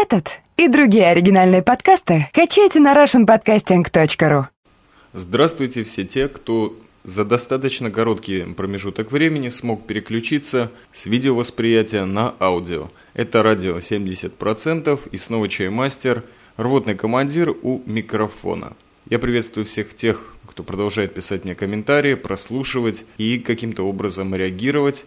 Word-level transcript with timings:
Этот 0.00 0.30
и 0.56 0.68
другие 0.68 1.08
оригинальные 1.08 1.60
подкасты 1.60 2.28
качайте 2.32 2.78
на 2.78 2.94
russianpodcasting.ru 2.94 4.44
Здравствуйте 5.12 5.82
все 5.82 6.04
те, 6.04 6.28
кто 6.28 6.78
за 7.02 7.24
достаточно 7.24 7.90
короткий 7.90 8.42
промежуток 8.42 9.10
времени 9.10 9.48
смог 9.48 9.88
переключиться 9.88 10.70
с 10.92 11.06
видеовосприятия 11.06 12.04
на 12.04 12.32
аудио. 12.38 12.92
Это 13.14 13.42
радио 13.42 13.78
70% 13.78 15.00
и 15.10 15.16
снова 15.16 15.48
чаймастер, 15.48 16.22
рвотный 16.56 16.94
командир 16.94 17.50
у 17.50 17.82
микрофона. 17.84 18.74
Я 19.10 19.18
приветствую 19.18 19.66
всех 19.66 19.96
тех, 19.96 20.36
кто 20.46 20.62
продолжает 20.62 21.12
писать 21.12 21.44
мне 21.44 21.56
комментарии, 21.56 22.14
прослушивать 22.14 23.04
и 23.16 23.40
каким-то 23.40 23.82
образом 23.82 24.32
реагировать, 24.32 25.06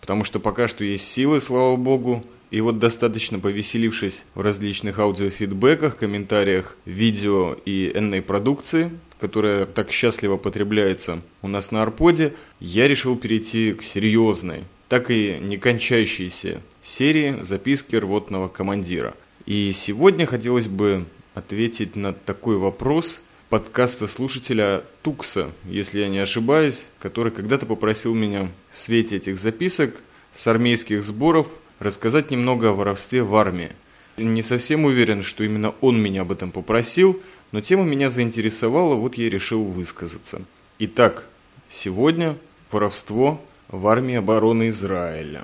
потому 0.00 0.24
что 0.24 0.40
пока 0.40 0.66
что 0.66 0.82
есть 0.82 1.06
силы, 1.06 1.40
слава 1.40 1.76
богу, 1.76 2.24
и 2.52 2.60
вот 2.60 2.78
достаточно 2.78 3.38
повеселившись 3.38 4.24
в 4.34 4.42
различных 4.42 4.98
аудиофидбэках, 4.98 5.96
комментариях, 5.96 6.76
видео 6.84 7.56
и 7.64 7.90
энной 7.94 8.20
продукции, 8.20 8.90
которая 9.18 9.64
так 9.64 9.90
счастливо 9.90 10.36
потребляется 10.36 11.22
у 11.40 11.48
нас 11.48 11.70
на 11.70 11.82
Арподе, 11.82 12.34
я 12.60 12.88
решил 12.88 13.16
перейти 13.16 13.72
к 13.72 13.82
серьезной, 13.82 14.64
так 14.88 15.10
и 15.10 15.38
не 15.40 15.56
кончающейся 15.56 16.60
серии 16.82 17.40
записки 17.40 17.96
рвотного 17.96 18.48
командира. 18.48 19.14
И 19.46 19.72
сегодня 19.74 20.26
хотелось 20.26 20.68
бы 20.68 21.06
ответить 21.32 21.96
на 21.96 22.12
такой 22.12 22.58
вопрос 22.58 23.24
подкаста 23.48 24.06
слушателя 24.06 24.84
Тукса, 25.00 25.50
если 25.64 26.00
я 26.00 26.08
не 26.08 26.18
ошибаюсь, 26.18 26.84
который 26.98 27.32
когда-то 27.32 27.64
попросил 27.64 28.12
меня 28.12 28.50
в 28.70 28.76
свете 28.76 29.16
этих 29.16 29.38
записок 29.38 29.96
с 30.34 30.46
армейских 30.46 31.02
сборов 31.02 31.48
рассказать 31.82 32.30
немного 32.30 32.70
о 32.70 32.72
воровстве 32.72 33.22
в 33.22 33.34
армии. 33.34 33.72
Не 34.16 34.42
совсем 34.42 34.84
уверен, 34.84 35.22
что 35.22 35.44
именно 35.44 35.74
он 35.80 36.00
меня 36.00 36.22
об 36.22 36.32
этом 36.32 36.50
попросил, 36.50 37.20
но 37.50 37.60
тема 37.60 37.84
меня 37.84 38.10
заинтересовала, 38.10 38.94
вот 38.94 39.14
я 39.16 39.28
решил 39.28 39.64
высказаться. 39.64 40.42
Итак, 40.78 41.26
сегодня 41.68 42.36
воровство 42.70 43.40
в 43.68 43.86
армии 43.88 44.16
обороны 44.16 44.68
Израиля. 44.68 45.42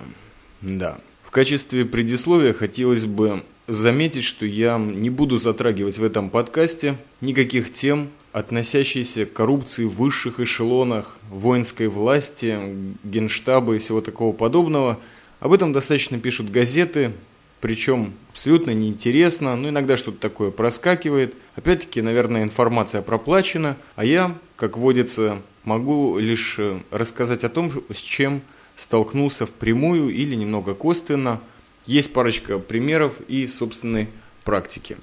Да. 0.61 0.99
В 1.23 1.31
качестве 1.31 1.85
предисловия 1.85 2.53
хотелось 2.53 3.07
бы 3.07 3.43
заметить, 3.67 4.25
что 4.25 4.47
я 4.47 4.79
не 4.79 5.11
буду 5.11 5.37
затрагивать 5.37 5.99
в 5.99 6.05
этом 6.05 6.31
подкасте 6.31 6.97
никаких 7.21 7.73
тем, 7.73 8.09
относящиеся 8.33 9.27
к 9.27 9.33
коррупции 9.33 9.85
в 9.85 9.97
высших 9.97 10.41
эшелонах 10.41 11.19
воинской 11.31 11.89
власти, 11.89 12.59
генштаба 13.03 13.77
и 13.77 13.79
всего 13.79 14.01
такого 14.01 14.33
подобного– 14.33 15.01
об 15.41 15.53
этом 15.53 15.73
достаточно 15.73 16.19
пишут 16.19 16.51
газеты, 16.51 17.13
причем 17.61 18.15
абсолютно 18.31 18.71
неинтересно, 18.71 19.57
но 19.57 19.69
иногда 19.69 19.97
что-то 19.97 20.19
такое 20.19 20.51
проскакивает. 20.51 21.35
Опять-таки, 21.57 22.01
наверное, 22.03 22.43
информация 22.43 23.03
проплачена, 23.03 23.77
а 23.97 24.05
я, 24.05 24.37
как 24.57 24.77
водится, 24.77 25.43
могу 25.65 26.19
лишь 26.19 26.57
э, 26.59 26.81
рассказать 26.91 27.45
о 27.45 27.49
том, 27.49 27.73
с 27.93 27.99
чем 27.99 28.43
столкнулся 28.77 29.45
впрямую 29.45 30.11
или 30.11 30.35
немного 30.37 30.75
косвенно. 30.75 31.41
Есть 31.85 32.13
парочка 32.13 32.59
примеров 32.59 33.21
и 33.27 33.47
собственной 33.47 34.09
практики. 34.45 34.97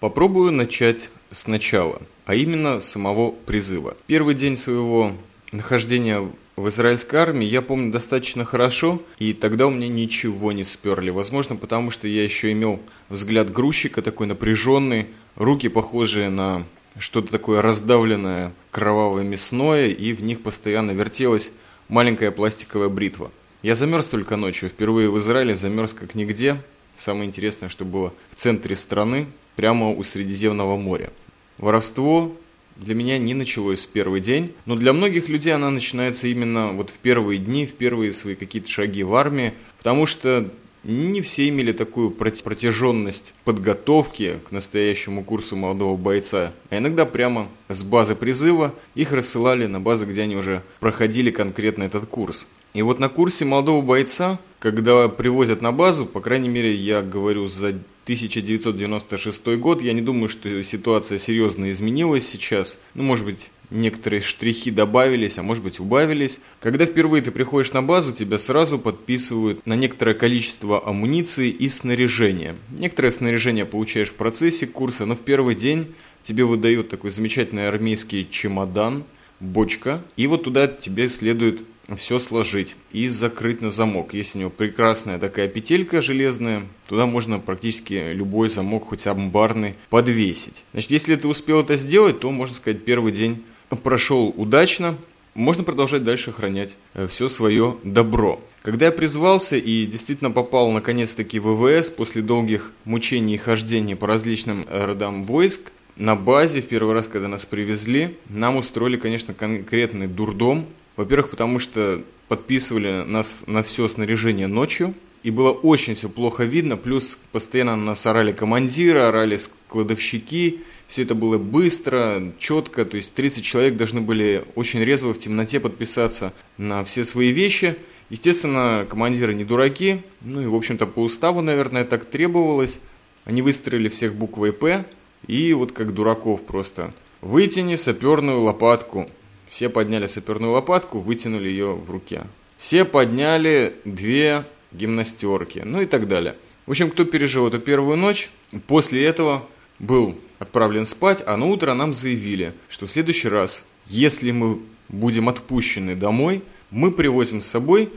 Попробую 0.00 0.52
начать 0.52 1.08
сначала, 1.30 2.02
а 2.26 2.34
именно 2.34 2.80
самого 2.80 3.30
призыва. 3.30 3.96
Первый 4.06 4.34
день 4.34 4.58
своего 4.58 5.12
нахождения 5.52 6.30
в 6.56 6.68
израильской 6.68 7.18
армии 7.18 7.46
я 7.46 7.62
помню 7.62 7.90
достаточно 7.90 8.44
хорошо, 8.44 9.02
и 9.18 9.32
тогда 9.32 9.66
у 9.66 9.70
меня 9.70 9.88
ничего 9.88 10.52
не 10.52 10.64
сперли. 10.64 11.10
Возможно, 11.10 11.56
потому 11.56 11.90
что 11.90 12.06
я 12.06 12.22
еще 12.22 12.52
имел 12.52 12.80
взгляд 13.08 13.52
грузчика, 13.52 14.02
такой 14.02 14.28
напряженный, 14.28 15.08
руки 15.34 15.68
похожие 15.68 16.30
на 16.30 16.64
что-то 16.98 17.32
такое 17.32 17.60
раздавленное, 17.60 18.52
кровавое 18.70 19.24
мясное, 19.24 19.88
и 19.88 20.12
в 20.12 20.22
них 20.22 20.42
постоянно 20.42 20.92
вертелась 20.92 21.50
маленькая 21.88 22.30
пластиковая 22.30 22.88
бритва. 22.88 23.32
Я 23.62 23.74
замерз 23.74 24.06
только 24.06 24.36
ночью, 24.36 24.68
впервые 24.68 25.10
в 25.10 25.18
Израиле 25.18 25.56
замерз 25.56 25.92
как 25.92 26.14
нигде. 26.14 26.62
Самое 26.96 27.26
интересное, 27.26 27.68
что 27.68 27.84
было 27.84 28.12
в 28.30 28.36
центре 28.36 28.76
страны, 28.76 29.26
прямо 29.56 29.90
у 29.90 30.04
Средиземного 30.04 30.76
моря. 30.76 31.10
Воровство 31.58 32.36
для 32.76 32.94
меня 32.94 33.18
не 33.18 33.34
началось 33.34 33.86
в 33.86 33.88
первый 33.88 34.20
день, 34.20 34.54
но 34.66 34.76
для 34.76 34.92
многих 34.92 35.28
людей 35.28 35.54
она 35.54 35.70
начинается 35.70 36.26
именно 36.28 36.72
вот 36.72 36.90
в 36.90 36.94
первые 36.94 37.38
дни, 37.38 37.66
в 37.66 37.74
первые 37.74 38.12
свои 38.12 38.34
какие-то 38.34 38.70
шаги 38.70 39.02
в 39.02 39.14
армии, 39.14 39.54
потому 39.78 40.06
что 40.06 40.50
не 40.84 41.20
все 41.20 41.48
имели 41.48 41.72
такую 41.72 42.10
протяженность 42.10 43.34
подготовки 43.44 44.40
к 44.46 44.52
настоящему 44.52 45.24
курсу 45.24 45.56
молодого 45.56 45.96
бойца, 45.96 46.52
а 46.70 46.78
иногда 46.78 47.06
прямо 47.06 47.48
с 47.68 47.82
базы 47.82 48.14
призыва 48.14 48.74
их 48.94 49.12
рассылали 49.12 49.66
на 49.66 49.80
базы, 49.80 50.04
где 50.04 50.22
они 50.22 50.36
уже 50.36 50.62
проходили 50.80 51.30
конкретно 51.30 51.84
этот 51.84 52.06
курс. 52.06 52.48
И 52.74 52.82
вот 52.82 52.98
на 52.98 53.08
курсе 53.08 53.44
молодого 53.44 53.82
бойца, 53.82 54.40
когда 54.58 55.08
привозят 55.08 55.62
на 55.62 55.70
базу, 55.70 56.06
по 56.06 56.20
крайней 56.20 56.48
мере, 56.48 56.74
я 56.74 57.02
говорю 57.02 57.46
за 57.46 57.68
1996 57.68 59.46
год, 59.58 59.80
я 59.80 59.92
не 59.92 60.02
думаю, 60.02 60.28
что 60.28 60.62
ситуация 60.62 61.18
серьезно 61.18 61.70
изменилась 61.70 62.28
сейчас. 62.28 62.80
Ну, 62.94 63.04
может 63.04 63.24
быть, 63.24 63.50
некоторые 63.70 64.20
штрихи 64.20 64.70
добавились, 64.70 65.38
а 65.38 65.42
может 65.42 65.64
быть 65.64 65.80
убавились. 65.80 66.38
Когда 66.60 66.86
впервые 66.86 67.22
ты 67.22 67.30
приходишь 67.30 67.72
на 67.72 67.82
базу, 67.82 68.12
тебя 68.12 68.38
сразу 68.38 68.78
подписывают 68.78 69.66
на 69.66 69.74
некоторое 69.74 70.14
количество 70.14 70.86
амуниции 70.86 71.50
и 71.50 71.68
снаряжения. 71.68 72.56
Некоторое 72.70 73.10
снаряжение 73.10 73.64
получаешь 73.64 74.10
в 74.10 74.14
процессе 74.14 74.66
курса, 74.66 75.06
но 75.06 75.14
в 75.16 75.20
первый 75.20 75.54
день 75.54 75.94
тебе 76.22 76.44
выдают 76.44 76.88
такой 76.88 77.10
замечательный 77.10 77.68
армейский 77.68 78.28
чемодан, 78.28 79.04
бочка, 79.40 80.02
и 80.16 80.26
вот 80.26 80.44
туда 80.44 80.66
тебе 80.68 81.08
следует 81.08 81.60
все 81.96 82.18
сложить 82.18 82.76
и 82.92 83.08
закрыть 83.08 83.60
на 83.60 83.70
замок. 83.70 84.14
Есть 84.14 84.34
у 84.34 84.38
него 84.38 84.50
прекрасная 84.50 85.18
такая 85.18 85.48
петелька 85.48 86.00
железная, 86.00 86.62
туда 86.88 87.06
можно 87.06 87.38
практически 87.38 88.12
любой 88.12 88.48
замок, 88.48 88.88
хоть 88.88 89.06
амбарный, 89.06 89.74
подвесить. 89.90 90.64
Значит, 90.72 90.90
если 90.90 91.16
ты 91.16 91.28
успел 91.28 91.60
это 91.60 91.76
сделать, 91.76 92.20
то, 92.20 92.30
можно 92.30 92.56
сказать, 92.56 92.84
первый 92.84 93.12
день 93.12 93.44
прошел 93.82 94.32
удачно, 94.36 94.96
можно 95.34 95.64
продолжать 95.64 96.04
дальше 96.04 96.30
охранять 96.30 96.76
э, 96.94 97.06
все 97.06 97.28
свое 97.28 97.76
добро. 97.82 98.40
Когда 98.62 98.86
я 98.86 98.92
призвался 98.92 99.56
и 99.56 99.84
действительно 99.86 100.30
попал 100.30 100.70
наконец-таки 100.70 101.38
в 101.38 101.54
ВВС 101.54 101.90
после 101.90 102.22
долгих 102.22 102.72
мучений 102.84 103.34
и 103.34 103.38
хождений 103.38 103.96
по 103.96 104.06
различным 104.06 104.64
родам 104.70 105.24
войск, 105.24 105.72
на 105.96 106.16
базе, 106.16 106.60
в 106.60 106.68
первый 106.68 106.94
раз, 106.94 107.06
когда 107.06 107.28
нас 107.28 107.44
привезли, 107.44 108.16
нам 108.28 108.56
устроили, 108.56 108.96
конечно, 108.96 109.34
конкретный 109.34 110.06
дурдом, 110.06 110.66
во-первых, 110.96 111.30
потому 111.30 111.58
что 111.58 112.02
подписывали 112.28 113.04
нас 113.04 113.34
на 113.46 113.62
все 113.62 113.86
снаряжение 113.88 114.46
ночью, 114.46 114.94
и 115.22 115.30
было 115.30 115.52
очень 115.52 115.94
все 115.94 116.08
плохо 116.08 116.44
видно, 116.44 116.76
плюс 116.76 117.18
постоянно 117.32 117.76
нас 117.76 118.04
орали 118.06 118.32
командиры, 118.32 119.00
орали 119.00 119.36
складовщики, 119.36 120.62
все 120.94 121.02
это 121.02 121.16
было 121.16 121.38
быстро, 121.38 122.22
четко, 122.38 122.84
то 122.84 122.96
есть 122.96 123.14
30 123.14 123.44
человек 123.44 123.76
должны 123.76 124.00
были 124.00 124.44
очень 124.54 124.78
резво 124.78 125.12
в 125.12 125.18
темноте 125.18 125.58
подписаться 125.58 126.32
на 126.56 126.84
все 126.84 127.04
свои 127.04 127.32
вещи. 127.32 127.74
Естественно, 128.10 128.86
командиры 128.88 129.34
не 129.34 129.42
дураки, 129.42 130.02
ну 130.20 130.40
и, 130.40 130.46
в 130.46 130.54
общем-то, 130.54 130.86
по 130.86 131.00
уставу, 131.00 131.42
наверное, 131.42 131.82
так 131.82 132.04
требовалось. 132.04 132.78
Они 133.24 133.42
выстроили 133.42 133.88
всех 133.88 134.14
буквой 134.14 134.52
«П», 134.52 134.84
и 135.26 135.52
вот 135.52 135.72
как 135.72 135.94
дураков 135.94 136.44
просто. 136.44 136.94
Вытяни 137.22 137.74
саперную 137.74 138.42
лопатку, 138.42 139.08
все 139.50 139.68
подняли 139.70 140.06
саперную 140.06 140.52
лопатку, 140.52 141.00
вытянули 141.00 141.48
ее 141.48 141.72
в 141.74 141.90
руке. 141.90 142.22
Все 142.56 142.84
подняли 142.84 143.74
две 143.84 144.44
гимнастерки, 144.70 145.62
ну 145.64 145.80
и 145.80 145.86
так 145.86 146.06
далее. 146.06 146.36
В 146.66 146.70
общем, 146.70 146.88
кто 146.88 147.04
пережил 147.04 147.48
эту 147.48 147.58
первую 147.58 147.96
ночь, 147.96 148.30
после 148.68 149.04
этого 149.04 149.42
был 149.78 150.16
отправлен 150.38 150.86
спать, 150.86 151.22
а 151.26 151.36
на 151.36 151.46
утро 151.46 151.74
нам 151.74 151.94
заявили, 151.94 152.54
что 152.68 152.86
в 152.86 152.90
следующий 152.90 153.28
раз, 153.28 153.64
если 153.86 154.30
мы 154.30 154.60
будем 154.88 155.28
отпущены 155.28 155.94
домой, 155.94 156.42
мы 156.70 156.90
привозим 156.90 157.40
с 157.40 157.46
собой 157.46 157.90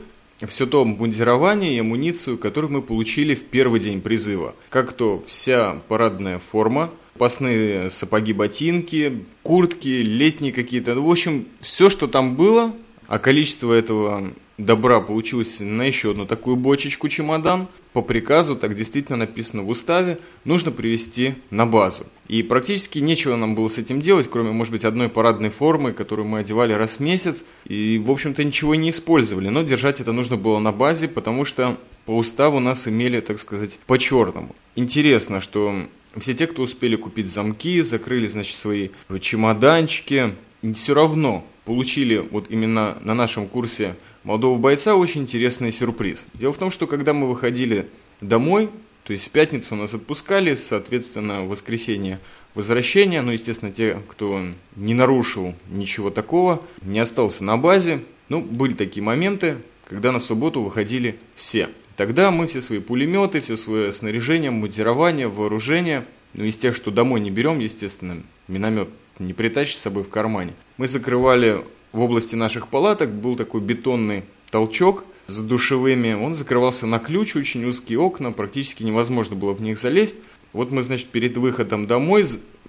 все 0.46 0.66
то 0.66 0.82
обмундирование 0.82 1.74
и 1.74 1.80
амуницию, 1.80 2.38
которую 2.38 2.72
мы 2.72 2.82
получили 2.82 3.34
в 3.34 3.44
первый 3.44 3.80
день 3.80 4.00
призыва. 4.00 4.54
Как 4.70 4.92
то 4.92 5.24
вся 5.26 5.80
парадная 5.88 6.38
форма, 6.38 6.90
запасные 7.14 7.90
сапоги, 7.90 8.32
ботинки, 8.32 9.24
куртки, 9.42 9.88
летние 9.88 10.52
какие-то. 10.52 10.94
В 10.94 11.10
общем, 11.10 11.46
все, 11.60 11.90
что 11.90 12.06
там 12.06 12.36
было, 12.36 12.72
а 13.08 13.18
количество 13.18 13.72
этого 13.72 14.32
добра 14.58 15.00
получилось 15.00 15.60
на 15.60 15.82
еще 15.82 16.10
одну 16.10 16.26
такую 16.26 16.56
бочечку 16.56 17.08
чемодан. 17.08 17.68
По 17.92 18.02
приказу, 18.02 18.54
так 18.54 18.74
действительно 18.74 19.16
написано 19.16 19.62
в 19.62 19.68
уставе, 19.68 20.18
нужно 20.44 20.70
привезти 20.70 21.36
на 21.50 21.64
базу. 21.64 22.04
И 22.28 22.42
практически 22.42 22.98
нечего 22.98 23.36
нам 23.36 23.54
было 23.54 23.68
с 23.68 23.78
этим 23.78 24.00
делать, 24.00 24.28
кроме, 24.28 24.50
может 24.50 24.72
быть, 24.72 24.84
одной 24.84 25.08
парадной 25.08 25.48
формы, 25.48 25.92
которую 25.92 26.28
мы 26.28 26.40
одевали 26.40 26.74
раз 26.74 26.96
в 26.96 27.00
месяц. 27.00 27.44
И, 27.64 28.00
в 28.04 28.10
общем-то, 28.10 28.44
ничего 28.44 28.74
не 28.74 28.90
использовали. 28.90 29.48
Но 29.48 29.62
держать 29.62 30.00
это 30.00 30.12
нужно 30.12 30.36
было 30.36 30.58
на 30.58 30.72
базе, 30.72 31.08
потому 31.08 31.44
что 31.44 31.78
по 32.04 32.16
уставу 32.16 32.60
нас 32.60 32.86
имели, 32.86 33.20
так 33.20 33.38
сказать, 33.38 33.78
по-черному. 33.86 34.54
Интересно, 34.76 35.40
что 35.40 35.86
все 36.18 36.34
те, 36.34 36.46
кто 36.46 36.62
успели 36.62 36.96
купить 36.96 37.30
замки, 37.30 37.80
закрыли, 37.80 38.28
значит, 38.28 38.56
свои 38.56 38.90
чемоданчики, 39.20 40.34
все 40.74 40.94
равно 40.94 41.44
получили 41.64 42.16
вот 42.16 42.46
именно 42.50 42.98
на 43.02 43.14
нашем 43.14 43.46
курсе 43.46 43.94
молодого 44.28 44.58
бойца 44.58 44.94
очень 44.94 45.22
интересный 45.22 45.72
сюрприз. 45.72 46.26
Дело 46.34 46.52
в 46.52 46.58
том, 46.58 46.70
что 46.70 46.86
когда 46.86 47.14
мы 47.14 47.26
выходили 47.26 47.88
домой, 48.20 48.68
то 49.04 49.14
есть 49.14 49.26
в 49.26 49.30
пятницу 49.30 49.74
нас 49.74 49.94
отпускали, 49.94 50.54
соответственно, 50.54 51.44
в 51.44 51.48
воскресенье 51.48 52.20
возвращение, 52.54 53.22
ну, 53.22 53.32
естественно, 53.32 53.72
те, 53.72 54.02
кто 54.06 54.42
не 54.76 54.92
нарушил 54.92 55.54
ничего 55.70 56.10
такого, 56.10 56.62
не 56.82 56.98
остался 56.98 57.42
на 57.42 57.56
базе, 57.56 58.00
ну, 58.28 58.42
были 58.42 58.74
такие 58.74 59.02
моменты, 59.02 59.56
когда 59.88 60.12
на 60.12 60.20
субботу 60.20 60.60
выходили 60.60 61.18
все. 61.34 61.70
Тогда 61.96 62.30
мы 62.30 62.48
все 62.48 62.60
свои 62.60 62.80
пулеметы, 62.80 63.40
все 63.40 63.56
свое 63.56 63.94
снаряжение, 63.94 64.50
мутирование, 64.50 65.28
вооружение, 65.28 66.04
ну, 66.34 66.44
из 66.44 66.58
тех, 66.58 66.76
что 66.76 66.90
домой 66.90 67.20
не 67.20 67.30
берем, 67.30 67.60
естественно, 67.60 68.22
миномет 68.46 68.90
не 69.18 69.32
притащишь 69.32 69.78
с 69.78 69.80
собой 69.80 70.02
в 70.02 70.10
кармане. 70.10 70.52
Мы 70.76 70.86
закрывали 70.86 71.64
в 71.92 72.00
области 72.00 72.34
наших 72.34 72.68
палаток, 72.68 73.12
был 73.12 73.36
такой 73.36 73.60
бетонный 73.60 74.24
толчок 74.50 75.04
с 75.26 75.40
душевыми, 75.40 76.14
он 76.14 76.34
закрывался 76.34 76.86
на 76.86 76.98
ключ, 76.98 77.36
очень 77.36 77.64
узкие 77.64 77.98
окна, 77.98 78.32
практически 78.32 78.82
невозможно 78.82 79.36
было 79.36 79.52
в 79.52 79.60
них 79.60 79.78
залезть. 79.78 80.16
Вот 80.52 80.70
мы, 80.70 80.82
значит, 80.82 81.08
перед 81.08 81.36
выходом 81.36 81.86
домой 81.86 82.26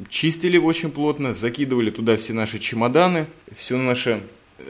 чистили 0.09 0.57
очень 0.57 0.91
плотно, 0.91 1.33
закидывали 1.33 1.89
туда 1.89 2.17
все 2.17 2.33
наши 2.33 2.59
чемоданы, 2.59 3.27
все 3.55 3.77
наше 3.77 4.21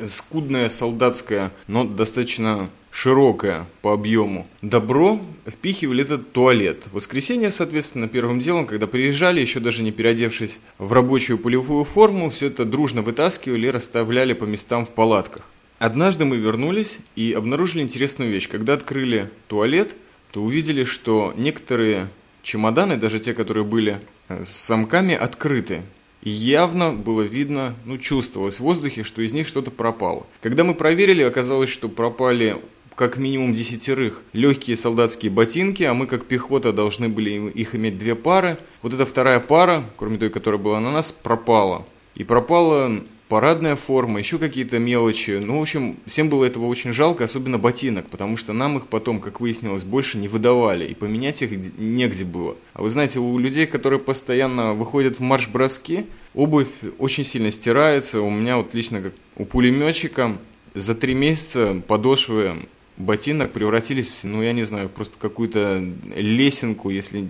скудное 0.07 0.69
солдатское, 0.69 1.51
но 1.67 1.83
достаточно 1.83 2.69
широкое 2.91 3.65
по 3.81 3.93
объему 3.93 4.47
добро 4.61 5.21
впихивали 5.47 6.03
этот 6.03 6.31
туалет. 6.31 6.83
В 6.91 6.95
воскресенье, 6.95 7.51
соответственно, 7.51 8.07
первым 8.07 8.39
делом, 8.39 8.65
когда 8.65 8.87
приезжали, 8.87 9.41
еще 9.41 9.59
даже 9.59 9.83
не 9.83 9.91
переодевшись 9.91 10.59
в 10.77 10.91
рабочую 10.93 11.37
полевую 11.37 11.83
форму, 11.83 12.29
все 12.29 12.47
это 12.47 12.65
дружно 12.65 13.01
вытаскивали 13.01 13.67
и 13.67 13.71
расставляли 13.71 14.33
по 14.33 14.45
местам 14.45 14.85
в 14.85 14.91
палатках. 14.91 15.47
Однажды 15.77 16.25
мы 16.25 16.37
вернулись 16.37 16.99
и 17.15 17.31
обнаружили 17.31 17.81
интересную 17.81 18.31
вещь. 18.31 18.49
Когда 18.49 18.73
открыли 18.73 19.29
туалет, 19.47 19.95
то 20.31 20.43
увидели, 20.43 20.83
что 20.83 21.33
некоторые 21.37 22.09
чемоданы, 22.41 22.97
даже 22.97 23.19
те, 23.19 23.33
которые 23.33 23.63
были 23.63 23.99
э, 24.27 24.43
с 24.43 24.67
замками, 24.67 25.15
открыты. 25.15 25.83
И 26.21 26.29
явно 26.29 26.91
было 26.91 27.21
видно, 27.21 27.75
ну, 27.85 27.97
чувствовалось 27.97 28.57
в 28.57 28.63
воздухе, 28.63 29.03
что 29.03 29.21
из 29.21 29.31
них 29.31 29.47
что-то 29.47 29.71
пропало. 29.71 30.27
Когда 30.41 30.65
мы 30.65 30.73
проверили, 30.73 31.21
оказалось, 31.21 31.69
что 31.69 31.87
пропали 31.87 32.57
как 32.99 33.15
минимум 33.15 33.53
десятерых 33.53 34.21
легкие 34.33 34.75
солдатские 34.75 35.31
ботинки, 35.31 35.83
а 35.83 35.93
мы 35.93 36.05
как 36.05 36.25
пехота 36.25 36.73
должны 36.73 37.07
были 37.07 37.49
их 37.49 37.73
иметь 37.73 37.97
две 37.97 38.13
пары. 38.13 38.57
Вот 38.81 38.93
эта 38.93 39.05
вторая 39.05 39.39
пара, 39.39 39.85
кроме 39.95 40.17
той, 40.17 40.29
которая 40.29 40.59
была 40.59 40.81
на 40.81 40.91
нас, 40.91 41.13
пропала. 41.13 41.85
И 42.15 42.25
пропала 42.25 43.01
парадная 43.29 43.77
форма, 43.77 44.19
еще 44.19 44.37
какие-то 44.37 44.79
мелочи. 44.79 45.39
Ну, 45.41 45.59
в 45.59 45.61
общем, 45.61 45.95
всем 46.07 46.27
было 46.27 46.43
этого 46.43 46.65
очень 46.65 46.91
жалко, 46.91 47.23
особенно 47.23 47.57
ботинок, 47.57 48.09
потому 48.09 48.35
что 48.35 48.51
нам 48.51 48.77
их 48.77 48.87
потом, 48.87 49.21
как 49.21 49.39
выяснилось, 49.39 49.85
больше 49.85 50.17
не 50.17 50.27
выдавали, 50.27 50.85
и 50.85 50.93
поменять 50.93 51.41
их 51.41 51.51
негде 51.77 52.25
было. 52.25 52.57
А 52.73 52.81
вы 52.81 52.89
знаете, 52.89 53.19
у 53.19 53.37
людей, 53.37 53.65
которые 53.65 54.01
постоянно 54.01 54.73
выходят 54.73 55.19
в 55.19 55.21
марш-броски, 55.21 56.05
обувь 56.33 56.67
очень 56.97 57.23
сильно 57.23 57.49
стирается. 57.49 58.19
У 58.19 58.29
меня 58.29 58.57
вот 58.57 58.73
лично, 58.73 59.01
как 59.01 59.13
у 59.37 59.45
пулеметчика, 59.45 60.35
за 60.75 60.95
три 60.95 61.13
месяца 61.13 61.81
подошвы 61.87 62.55
ботинок 62.99 63.51
превратились, 63.51 64.19
ну, 64.23 64.43
я 64.43 64.53
не 64.53 64.63
знаю, 64.63 64.89
просто 64.89 65.17
какую-то 65.17 65.83
лесенку, 66.15 66.91
если, 66.91 67.27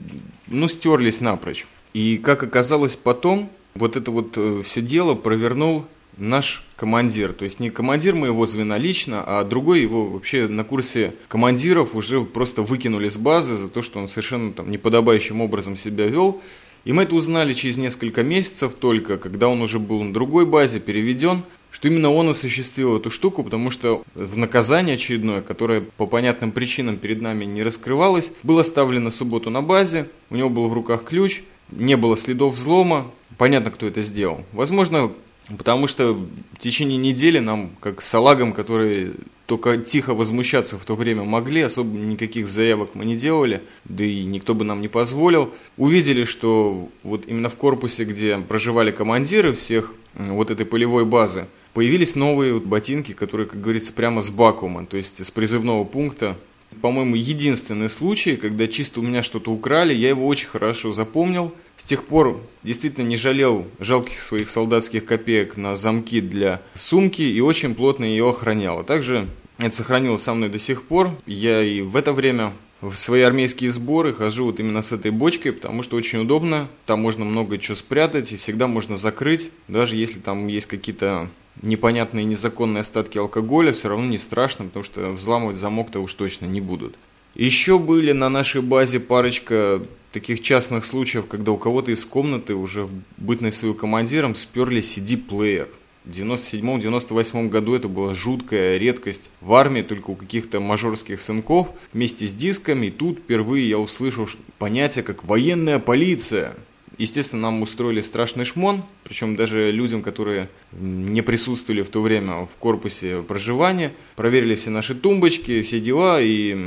ну, 0.48 0.68
стерлись 0.68 1.22
напрочь. 1.22 1.66
И, 1.94 2.18
как 2.18 2.44
оказалось 2.44 2.96
потом, 2.96 3.50
вот 3.76 3.96
это 3.96 4.12
вот 4.12 4.34
э, 4.36 4.62
все 4.66 4.82
дело 4.82 5.16
провернул 5.16 5.86
наш 6.18 6.66
командир. 6.76 7.34
То 7.34 7.46
есть 7.46 7.60
не 7.60 7.70
командир 7.70 8.16
моего 8.16 8.46
звена 8.46 8.78
лично, 8.78 9.24
а 9.26 9.44
другой 9.44 9.82
его 9.82 10.06
вообще 10.06 10.48
на 10.48 10.64
курсе 10.64 11.14
командиров 11.28 11.96
уже 11.96 12.22
просто 12.22 12.62
выкинули 12.62 13.08
с 13.10 13.18
базы 13.18 13.56
за 13.56 13.70
то, 13.70 13.82
что 13.82 14.00
он 14.00 14.08
совершенно 14.08 14.52
там 14.52 14.70
неподобающим 14.70 15.40
образом 15.42 15.78
себя 15.78 16.08
вел. 16.08 16.42
И 16.86 16.94
мы 16.94 17.04
это 17.04 17.16
узнали 17.16 17.54
через 17.54 17.78
несколько 17.78 18.24
месяцев 18.24 18.74
только, 18.74 19.18
когда 19.18 19.48
он 19.48 19.62
уже 19.62 19.80
был 19.80 20.02
на 20.04 20.14
другой 20.14 20.46
базе, 20.46 20.80
переведен, 20.80 21.44
что 21.72 21.88
именно 21.88 22.12
он 22.12 22.30
осуществил 22.30 22.98
эту 22.98 23.12
штуку, 23.12 23.44
потому 23.44 23.72
что 23.72 24.04
в 24.16 24.38
наказание 24.38 24.96
очередное, 24.96 25.42
которое 25.42 25.82
по 25.82 26.06
понятным 26.06 26.52
причинам 26.52 26.98
перед 26.98 27.22
нами 27.22 27.46
не 27.46 27.64
раскрывалось, 27.64 28.32
было 28.44 28.62
оставлено 28.62 29.12
субботу 29.12 29.50
на 29.50 29.62
базе, 29.62 30.10
у 30.30 30.36
него 30.36 30.50
был 30.50 30.68
в 30.68 30.74
руках 30.74 31.04
ключ, 31.04 31.44
не 31.72 31.96
было 31.96 32.18
следов 32.18 32.56
взлома, 32.56 33.12
понятно, 33.38 33.72
кто 33.72 33.88
это 33.88 34.02
сделал. 34.02 34.44
Возможно, 34.54 35.12
потому 35.58 35.88
что 35.88 36.14
в 36.14 36.60
течение 36.60 36.98
недели 36.98 37.40
нам, 37.40 37.72
как 37.80 38.02
салагам, 38.02 38.54
которые 38.54 39.14
только 39.46 39.78
тихо 39.78 40.14
возмущаться 40.14 40.78
в 40.78 40.86
то 40.86 40.96
время 40.96 41.24
могли, 41.24 41.62
особо 41.62 41.98
никаких 41.98 42.48
заявок 42.48 42.92
мы 42.94 43.04
не 43.04 43.16
делали, 43.16 43.64
да 43.86 44.06
и 44.06 44.24
никто 44.24 44.54
бы 44.54 44.64
нам 44.64 44.80
не 44.80 44.88
позволил. 44.88 45.52
Увидели, 45.76 46.24
что 46.24 46.90
вот 47.02 47.24
именно 47.26 47.50
в 47.50 47.56
корпусе, 47.56 48.04
где 48.04 48.38
проживали 48.38 48.92
командиры 48.92 49.54
всех 49.54 49.96
вот 50.14 50.52
этой 50.52 50.68
полевой 50.68 51.06
базы, 51.06 51.48
появились 51.74 52.16
новые 52.16 52.60
ботинки, 52.60 53.14
которые, 53.14 53.48
как 53.48 53.62
говорится, 53.62 53.94
прямо 53.94 54.22
с 54.22 54.30
бакума, 54.30 54.86
то 54.86 54.98
есть 54.98 55.26
с 55.26 55.32
призывного 55.32 55.84
пункта 55.84 56.38
по-моему, 56.82 57.16
единственный 57.16 57.90
случай, 57.90 58.36
когда 58.36 58.68
чисто 58.68 59.00
у 59.00 59.04
меня 59.04 59.24
что-то 59.24 59.52
украли, 59.52 59.94
я 59.94 60.10
его 60.10 60.28
очень 60.28 60.48
хорошо 60.48 60.94
запомнил. 60.94 61.54
С 61.78 61.84
тех 61.84 62.06
пор 62.06 62.42
действительно 62.64 63.06
не 63.06 63.18
жалел 63.18 63.66
жалких 63.80 64.20
своих 64.20 64.50
солдатских 64.50 65.06
копеек 65.06 65.58
на 65.58 65.76
замки 65.76 66.22
для 66.22 66.62
сумки 66.76 67.22
и 67.22 67.42
очень 67.42 67.74
плотно 67.74 68.06
ее 68.06 68.30
охранял. 68.30 68.80
А 68.80 68.84
также 68.84 69.28
это 69.58 69.76
сохранилось 69.76 70.22
со 70.22 70.34
мной 70.34 70.50
до 70.50 70.60
сих 70.60 70.84
пор. 70.84 71.12
Я 71.26 71.62
и 71.62 71.82
в 71.82 71.96
это 71.96 72.14
время 72.14 72.54
в 72.82 72.96
свои 72.96 73.22
армейские 73.22 73.72
сборы 73.72 74.14
хожу 74.14 74.46
вот 74.46 74.60
именно 74.60 74.82
с 74.82 74.92
этой 74.92 75.12
бочкой, 75.12 75.52
потому 75.52 75.84
что 75.84 75.98
очень 75.98 76.20
удобно, 76.20 76.70
там 76.86 77.02
можно 77.02 77.26
много 77.26 77.58
чего 77.58 77.76
спрятать 77.76 78.32
и 78.32 78.38
всегда 78.38 78.68
можно 78.68 78.96
закрыть, 78.96 79.52
даже 79.68 79.98
если 79.98 80.20
там 80.20 80.48
есть 80.48 80.68
какие-то 80.68 81.30
непонятные 81.62 82.26
незаконные 82.26 82.82
остатки 82.82 83.18
алкоголя, 83.18 83.74
все 83.74 83.90
равно 83.90 84.06
не 84.06 84.18
страшно, 84.18 84.66
потому 84.66 84.84
что 84.84 85.12
взламывать 85.12 85.58
замок-то 85.58 86.00
уж 86.00 86.14
точно 86.14 86.46
не 86.46 86.62
будут. 86.62 86.96
Еще 87.36 87.80
были 87.80 88.12
на 88.12 88.30
нашей 88.30 88.62
базе 88.62 89.00
парочка 89.00 89.82
таких 90.12 90.42
частных 90.42 90.86
случаев, 90.86 91.28
когда 91.28 91.52
у 91.52 91.58
кого-то 91.58 91.92
из 91.92 92.04
комнаты 92.04 92.56
уже 92.56 92.84
в 92.84 92.92
бытность 93.18 93.58
свою 93.58 93.74
командиром 93.74 94.36
сперли 94.36 94.82
CD-плеер. 94.82 95.70
В 96.06 96.12
97-98 96.12 97.50
году 97.50 97.76
это 97.76 97.88
была 97.88 98.14
жуткая 98.14 98.78
редкость 98.78 99.30
в 99.42 99.54
армии, 99.54 99.84
только 99.84 100.10
у 100.10 100.16
каких-то 100.16 100.60
мажорских 100.60 101.22
сынков 101.22 101.68
вместе 101.94 102.26
с 102.26 102.34
дисками. 102.34 102.88
И 102.88 102.92
тут 102.92 103.20
впервые 103.20 103.70
я 103.70 103.78
услышал 103.78 104.28
понятие 104.58 105.04
как 105.04 105.24
военная 105.24 105.78
полиция. 105.78 106.56
Естественно, 107.00 107.44
нам 107.44 107.62
устроили 107.62 108.02
страшный 108.02 108.44
шмон, 108.44 108.84
причем 109.06 109.38
даже 109.38 109.72
людям, 109.72 110.02
которые 110.02 110.50
не 110.74 111.22
присутствовали 111.22 111.82
в 111.82 111.88
то 111.88 112.02
время 112.02 112.46
в 112.46 112.58
корпусе 112.60 113.22
проживания, 113.22 113.94
проверили 114.18 114.56
все 114.56 114.70
наши 114.70 114.94
тумбочки, 114.96 115.62
все 115.62 115.80
дела, 115.80 116.22
и, 116.22 116.58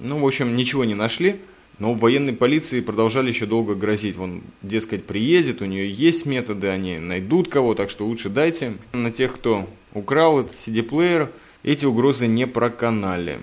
ну, 0.00 0.18
в 0.18 0.26
общем, 0.26 0.56
ничего 0.56 0.84
не 0.84 0.94
нашли. 0.94 1.36
Но 1.78 1.92
в 1.92 2.00
военной 2.00 2.32
полиции 2.32 2.80
продолжали 2.80 3.28
еще 3.28 3.46
долго 3.46 3.76
грозить. 3.76 4.16
Вон, 4.16 4.42
дескать, 4.60 5.04
приедет, 5.04 5.62
у 5.62 5.66
нее 5.66 5.88
есть 5.88 6.26
методы, 6.26 6.66
они 6.66 6.98
найдут 6.98 7.46
кого, 7.46 7.76
так 7.76 7.88
что 7.88 8.06
лучше 8.06 8.28
дайте. 8.28 8.78
На 8.92 9.12
тех, 9.12 9.34
кто 9.34 9.68
украл 9.92 10.40
этот 10.40 10.56
CD-плеер, 10.56 11.30
эти 11.62 11.84
угрозы 11.84 12.26
не 12.26 12.48
проканали. 12.48 13.40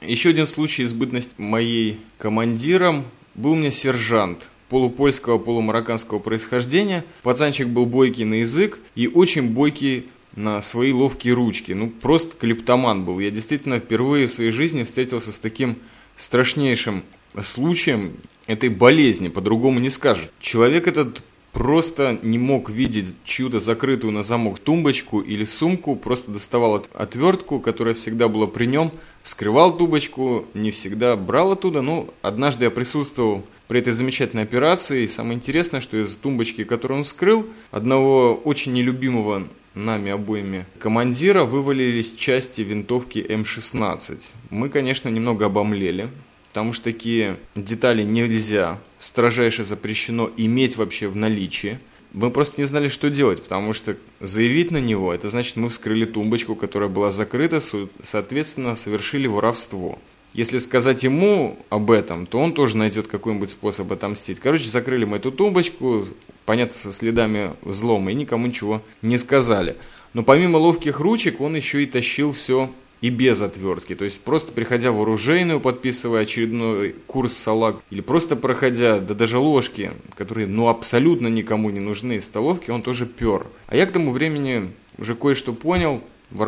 Еще 0.00 0.30
один 0.30 0.46
случай 0.46 0.84
избытность 0.84 1.38
моей 1.38 2.00
командиром 2.16 3.04
был 3.34 3.52
у 3.52 3.56
меня 3.56 3.70
сержант 3.70 4.48
полупольского, 4.74 5.38
полумарокканского 5.38 6.18
происхождения. 6.18 7.04
Пацанчик 7.22 7.68
был 7.68 7.86
бойкий 7.86 8.24
на 8.24 8.40
язык 8.40 8.80
и 8.96 9.06
очень 9.06 9.50
бойкий 9.50 10.08
на 10.34 10.60
свои 10.62 10.92
ловкие 10.92 11.34
ручки. 11.34 11.70
Ну, 11.70 11.90
просто 11.90 12.36
клептоман 12.36 13.04
был. 13.04 13.20
Я 13.20 13.30
действительно 13.30 13.78
впервые 13.78 14.26
в 14.26 14.32
своей 14.32 14.50
жизни 14.50 14.82
встретился 14.82 15.30
с 15.30 15.38
таким 15.38 15.76
страшнейшим 16.18 17.04
случаем 17.40 18.16
этой 18.48 18.68
болезни, 18.68 19.28
по-другому 19.28 19.78
не 19.78 19.90
скажешь. 19.90 20.28
Человек 20.40 20.88
этот 20.88 21.22
просто 21.52 22.18
не 22.24 22.38
мог 22.38 22.68
видеть 22.68 23.14
чью-то 23.22 23.60
закрытую 23.60 24.12
на 24.12 24.24
замок 24.24 24.58
тумбочку 24.58 25.20
или 25.20 25.44
сумку, 25.44 25.94
просто 25.94 26.32
доставал 26.32 26.84
отвертку, 26.94 27.60
которая 27.60 27.94
всегда 27.94 28.26
была 28.26 28.48
при 28.48 28.66
нем, 28.66 28.90
вскрывал 29.22 29.76
тумбочку, 29.76 30.46
не 30.52 30.72
всегда 30.72 31.14
брал 31.14 31.52
оттуда. 31.52 31.80
Ну, 31.80 32.12
однажды 32.22 32.64
я 32.64 32.72
присутствовал 32.72 33.44
при 33.68 33.80
этой 33.80 33.92
замечательной 33.92 34.42
операции. 34.42 35.02
И 35.02 35.08
самое 35.08 35.36
интересное, 35.36 35.80
что 35.80 35.96
из 35.96 36.14
тумбочки, 36.16 36.64
которую 36.64 36.98
он 36.98 37.04
вскрыл, 37.04 37.46
одного 37.70 38.34
очень 38.34 38.72
нелюбимого 38.72 39.44
нами 39.74 40.12
обоими 40.12 40.66
командира 40.78 41.44
вывалились 41.44 42.14
части 42.14 42.60
винтовки 42.60 43.24
М-16. 43.28 44.20
Мы, 44.50 44.68
конечно, 44.68 45.08
немного 45.08 45.46
обомлели. 45.46 46.10
потому 46.50 46.72
что 46.72 46.84
такие 46.84 47.36
детали 47.56 48.04
нельзя, 48.04 48.78
строжайше 49.00 49.64
запрещено 49.64 50.30
иметь 50.36 50.76
вообще 50.76 51.08
в 51.08 51.16
наличии. 51.16 51.80
Мы 52.12 52.30
просто 52.30 52.60
не 52.60 52.64
знали, 52.64 52.86
что 52.86 53.10
делать, 53.10 53.42
потому 53.42 53.72
что 53.72 53.96
заявить 54.20 54.70
на 54.70 54.76
него, 54.76 55.12
это 55.12 55.30
значит, 55.30 55.56
мы 55.56 55.68
вскрыли 55.68 56.04
тумбочку, 56.04 56.54
которая 56.54 56.88
была 56.88 57.10
закрыта, 57.10 57.60
соответственно, 58.04 58.76
совершили 58.76 59.26
воровство. 59.26 59.98
Если 60.34 60.58
сказать 60.58 61.04
ему 61.04 61.56
об 61.70 61.92
этом, 61.92 62.26
то 62.26 62.40
он 62.40 62.52
тоже 62.52 62.76
найдет 62.76 63.06
какой-нибудь 63.06 63.50
способ 63.50 63.90
отомстить. 63.92 64.40
Короче, 64.40 64.68
закрыли 64.68 65.04
мы 65.04 65.18
эту 65.18 65.30
тумбочку, 65.30 66.06
понятно, 66.44 66.76
со 66.76 66.92
следами 66.92 67.52
взлома, 67.62 68.10
и 68.10 68.14
никому 68.14 68.48
ничего 68.48 68.82
не 69.00 69.16
сказали. 69.16 69.76
Но 70.12 70.24
помимо 70.24 70.56
ловких 70.56 70.98
ручек, 70.98 71.40
он 71.40 71.54
еще 71.54 71.84
и 71.84 71.86
тащил 71.86 72.32
все 72.32 72.68
и 73.00 73.10
без 73.10 73.40
отвертки. 73.42 73.94
То 73.94 74.04
есть 74.04 74.20
просто 74.20 74.50
приходя 74.50 74.90
в 74.90 75.00
оружейную, 75.00 75.60
подписывая 75.60 76.22
очередной 76.22 76.96
курс 77.06 77.36
салаг, 77.36 77.82
или 77.90 78.00
просто 78.00 78.34
проходя, 78.34 78.98
да 78.98 79.14
даже 79.14 79.38
ложки, 79.38 79.92
которые 80.16 80.48
ну 80.48 80.68
абсолютно 80.68 81.28
никому 81.28 81.70
не 81.70 81.80
нужны 81.80 82.14
из 82.14 82.24
столовки, 82.24 82.70
он 82.70 82.82
тоже 82.82 83.06
пер. 83.06 83.46
А 83.68 83.76
я 83.76 83.86
к 83.86 83.92
тому 83.92 84.10
времени 84.10 84.72
уже 84.98 85.14
кое-что 85.14 85.52
понял, 85.52 86.02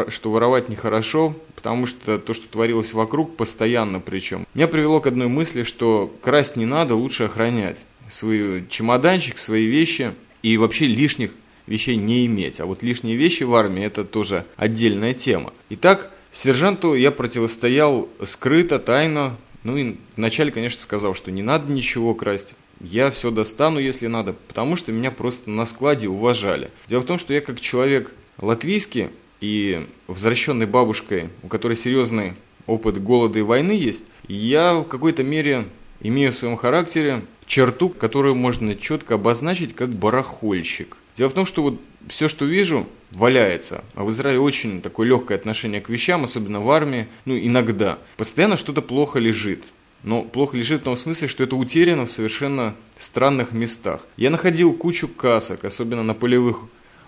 что 0.08 0.30
воровать 0.30 0.68
нехорошо, 0.68 1.34
потому 1.54 1.86
что 1.86 2.18
то, 2.18 2.34
что 2.34 2.48
творилось 2.48 2.92
вокруг, 2.92 3.36
постоянно 3.36 4.00
причем. 4.00 4.46
Меня 4.54 4.68
привело 4.68 5.00
к 5.00 5.06
одной 5.06 5.28
мысли, 5.28 5.62
что 5.62 6.14
красть 6.22 6.56
не 6.56 6.66
надо, 6.66 6.94
лучше 6.94 7.24
охранять 7.24 7.78
свой 8.10 8.66
чемоданчик, 8.68 9.38
свои 9.38 9.66
вещи 9.66 10.12
и 10.42 10.56
вообще 10.58 10.86
лишних 10.86 11.32
вещей 11.66 11.96
не 11.96 12.26
иметь. 12.26 12.60
А 12.60 12.66
вот 12.66 12.82
лишние 12.82 13.16
вещи 13.16 13.42
в 13.42 13.54
армии 13.54 13.84
это 13.84 14.04
тоже 14.04 14.44
отдельная 14.56 15.14
тема. 15.14 15.52
Итак, 15.70 16.12
Сержанту 16.32 16.94
я 16.94 17.10
противостоял 17.10 18.08
скрыто, 18.24 18.78
тайно. 18.78 19.36
Ну 19.64 19.76
и 19.76 19.96
вначале, 20.16 20.52
конечно, 20.52 20.82
сказал, 20.82 21.14
что 21.14 21.32
не 21.32 21.42
надо 21.42 21.72
ничего 21.72 22.14
красть. 22.14 22.54
Я 22.80 23.10
все 23.10 23.30
достану, 23.30 23.80
если 23.80 24.06
надо, 24.06 24.34
потому 24.34 24.76
что 24.76 24.92
меня 24.92 25.10
просто 25.10 25.48
на 25.48 25.64
складе 25.64 26.08
уважали. 26.08 26.70
Дело 26.88 27.00
в 27.00 27.06
том, 27.06 27.18
что 27.18 27.32
я 27.32 27.40
как 27.40 27.58
человек 27.58 28.14
латвийский 28.38 29.08
и 29.40 29.86
возвращенный 30.06 30.66
бабушкой, 30.66 31.28
у 31.42 31.48
которой 31.48 31.76
серьезный 31.76 32.34
опыт 32.66 33.02
голода 33.02 33.38
и 33.38 33.42
войны 33.42 33.72
есть, 33.72 34.04
я 34.28 34.74
в 34.74 34.84
какой-то 34.84 35.22
мере 35.22 35.66
имею 36.00 36.32
в 36.32 36.36
своем 36.36 36.56
характере 36.56 37.24
черту, 37.46 37.88
которую 37.88 38.34
можно 38.34 38.74
четко 38.74 39.14
обозначить 39.14 39.74
как 39.74 39.90
барахольщик. 39.90 40.96
Дело 41.16 41.30
в 41.30 41.34
том, 41.34 41.46
что 41.46 41.62
вот 41.62 41.80
все, 42.08 42.28
что 42.28 42.44
вижу, 42.44 42.86
валяется. 43.10 43.84
А 43.94 44.04
в 44.04 44.10
Израиле 44.10 44.40
очень 44.40 44.82
такое 44.82 45.08
легкое 45.08 45.38
отношение 45.38 45.80
к 45.80 45.88
вещам, 45.88 46.24
особенно 46.24 46.60
в 46.60 46.70
армии, 46.70 47.08
ну 47.24 47.36
иногда. 47.38 47.98
Постоянно 48.16 48.56
что-то 48.56 48.82
плохо 48.82 49.18
лежит. 49.18 49.64
Но 50.02 50.22
плохо 50.22 50.56
лежит 50.56 50.82
в 50.82 50.84
том 50.84 50.96
смысле, 50.96 51.26
что 51.26 51.42
это 51.42 51.56
утеряно 51.56 52.06
в 52.06 52.10
совершенно 52.10 52.74
странных 52.98 53.52
местах. 53.52 54.06
Я 54.16 54.30
находил 54.30 54.72
кучу 54.72 55.08
касок, 55.08 55.64
особенно 55.64 56.02
на 56.02 56.14
полевых 56.14 56.60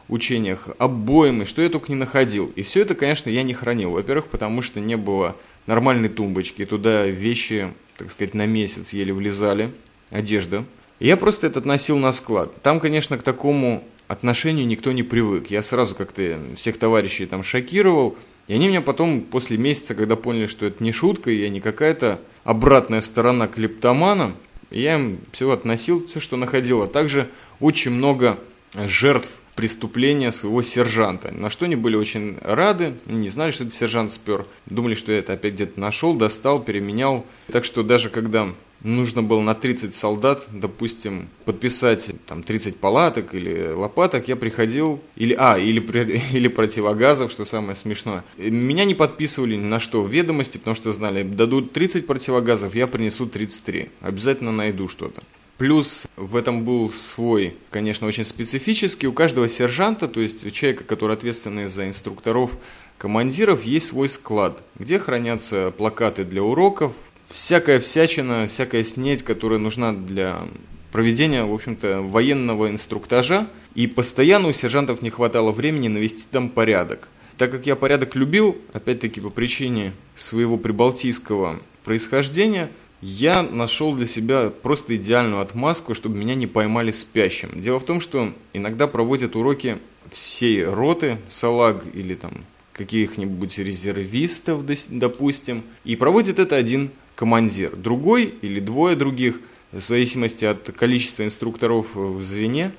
учениях, 0.09 0.69
обоймы, 0.79 1.45
что 1.45 1.63
я 1.63 1.69
только 1.69 1.93
не 1.93 1.97
находил. 1.97 2.51
И 2.57 2.63
все 2.63 2.83
это, 2.83 2.95
конечно, 2.95 3.31
я 3.31 3.43
не 3.43 3.55
хранил. 3.55 3.91
Во-первых, 3.91 4.27
потому 4.27 4.63
что 4.63 4.81
не 4.81 4.97
было 4.97 5.37
нормальной 5.67 6.09
тумбочки, 6.09 6.65
туда 6.65 7.07
вещи, 7.07 7.73
так 7.97 8.11
сказать, 8.11 8.35
на 8.35 8.47
месяц 8.47 8.93
еле 8.93 9.13
влезали, 9.13 9.71
одежда. 10.11 10.65
И 10.99 11.07
я 11.07 11.17
просто 11.17 11.47
это 11.47 11.61
относил 11.61 11.99
на 11.99 12.13
склад. 12.13 12.63
Там, 12.63 12.81
конечно, 12.81 13.19
к 13.19 13.23
такому 13.23 13.85
отношению 14.09 14.67
никто 14.67 14.93
не 14.93 15.03
привык. 15.03 15.49
Я 15.51 15.63
сразу 15.63 15.95
как-то 15.95 16.41
всех 16.57 16.79
товарищей 16.79 17.27
там 17.27 17.43
шокировал, 17.43 18.17
и 18.49 18.55
они 18.55 18.69
меня 18.69 18.81
потом, 18.81 19.21
после 19.21 19.59
месяца, 19.59 19.95
когда 19.95 20.17
поняли, 20.17 20.47
что 20.47 20.65
это 20.65 20.83
не 20.83 20.91
шутка, 20.91 21.31
и 21.31 21.41
я 21.41 21.51
не 21.51 21.61
какая-то 21.61 22.19
обратная 22.45 23.03
сторона 23.03 23.47
клептомана, 23.47 24.35
я 24.71 24.95
им 24.95 25.19
все 25.33 25.51
относил, 25.51 26.07
все, 26.07 26.19
что 26.19 26.37
находил. 26.37 26.83
А 26.83 26.89
также 26.89 27.29
очень 27.61 27.91
много 27.91 28.39
жертв 28.75 29.38
преступления 29.59 30.31
своего 30.31 30.63
сержанта. 30.63 31.33
На 31.33 31.51
что 31.51 31.65
они 31.65 31.75
были 31.75 31.97
очень 31.97 32.39
рады, 32.43 32.95
не 33.07 33.29
знали, 33.29 33.51
что 33.51 33.65
это 33.65 33.75
сержант 33.75 34.13
спер. 34.13 34.47
Думали, 34.67 34.95
что 34.95 35.11
я 35.11 35.19
это 35.19 35.33
опять 35.33 35.55
где-то 35.55 35.81
нашел, 35.81 36.15
достал, 36.15 36.63
переменял. 36.63 37.27
Так 37.51 37.65
что 37.65 37.83
даже 37.83 38.09
когда 38.09 38.51
нужно 38.85 39.25
было 39.25 39.41
на 39.41 39.57
30 39.57 39.93
солдат, 39.93 40.47
допустим, 40.53 41.29
подписать 41.45 42.09
там 42.29 42.45
30 42.45 42.77
палаток 42.77 43.35
или 43.35 43.73
лопаток, 43.73 44.29
я 44.29 44.37
приходил, 44.37 45.01
или, 45.17 45.35
а, 45.37 45.59
или, 45.59 45.81
или 46.33 46.47
противогазов, 46.47 47.33
что 47.33 47.45
самое 47.45 47.75
смешное. 47.75 48.23
Меня 48.37 48.85
не 48.85 48.95
подписывали 48.95 49.57
ни 49.57 49.65
на 49.65 49.81
что 49.81 50.07
ведомости, 50.07 50.59
потому 50.59 50.77
что 50.77 50.93
знали, 50.93 51.25
дадут 51.25 51.73
30 51.73 52.07
противогазов, 52.07 52.77
я 52.77 52.87
принесу 52.87 53.27
33. 53.27 53.89
Обязательно 54.03 54.53
найду 54.53 54.87
что-то. 54.87 55.21
Плюс 55.59 56.07
в 56.17 56.37
этом 56.37 56.63
был 56.63 56.89
свой, 56.89 57.57
конечно, 57.71 58.07
очень 58.07 58.25
специфический. 58.25 59.09
У 59.09 59.13
каждого 59.13 59.49
сержанта, 59.49 60.07
то 60.07 60.21
есть 60.21 60.51
человека, 60.53 60.85
который 60.85 61.15
ответственный 61.15 61.67
за 61.67 61.89
инструкторов, 61.89 62.53
командиров, 62.97 63.65
есть 63.65 63.89
свой 63.89 64.09
склад, 64.09 64.63
где 64.79 65.01
хранятся 65.01 65.73
плакаты 65.77 66.25
для 66.25 66.45
уроков, 66.45 66.93
всякая 67.29 67.81
всячина, 67.81 68.47
всякая 68.47 68.85
снедь, 68.85 69.25
которая 69.25 69.59
нужна 69.59 69.93
для 69.93 70.47
проведения, 70.93 71.45
в 71.45 71.53
общем-то, 71.53 72.03
военного 72.03 72.71
инструктажа. 72.71 73.51
И 73.75 73.89
постоянно 73.89 74.49
у 74.49 74.53
сержантов 74.53 75.03
не 75.03 75.11
хватало 75.11 75.51
времени 75.51 75.89
навести 75.89 76.25
там 76.31 76.51
порядок. 76.51 77.09
Так 77.37 77.51
как 77.51 77.67
я 77.67 77.75
порядок 77.75 78.15
любил, 78.15 78.57
опять-таки 78.73 79.21
по 79.21 79.29
причине 79.29 79.93
своего 80.15 80.57
прибалтийского 80.57 81.61
происхождения, 81.85 82.71
я 83.01 83.43
нашел 83.43 83.95
для 83.95 84.07
себя 84.07 84.51
просто 84.51 84.97
идеальную 84.97 85.41
отмазку, 85.41 85.95
чтобы 85.95 86.17
меня 86.17 86.35
не 86.35 86.47
поймали 86.47 86.91
спящим. 86.91 87.61
Дело 87.61 87.79
в 87.79 87.85
том, 87.85 88.01
что 88.01 88.33
иногда 88.53 88.87
проводят 88.87 89.37
уроки 89.37 89.79
всей 90.11 90.65
роты, 90.65 91.19
салаг 91.29 91.85
или 91.95 92.15
там 92.15 92.33
каких-нибудь 92.73 93.59
резервистов, 93.59 94.63
допустим, 94.89 95.65
и 95.85 95.97
проводит 95.97 96.39
это 96.39 96.57
один 96.57 96.91
командир. 97.15 97.75
Другой 97.75 98.35
или 98.43 98.61
двое 98.61 98.97
других, 98.97 99.41
в 99.73 99.81
зависимости 99.81 100.45
от 100.45 100.71
количества 100.73 101.25
инструкторов 101.25 101.95
в 101.95 102.23
звене, 102.23 102.73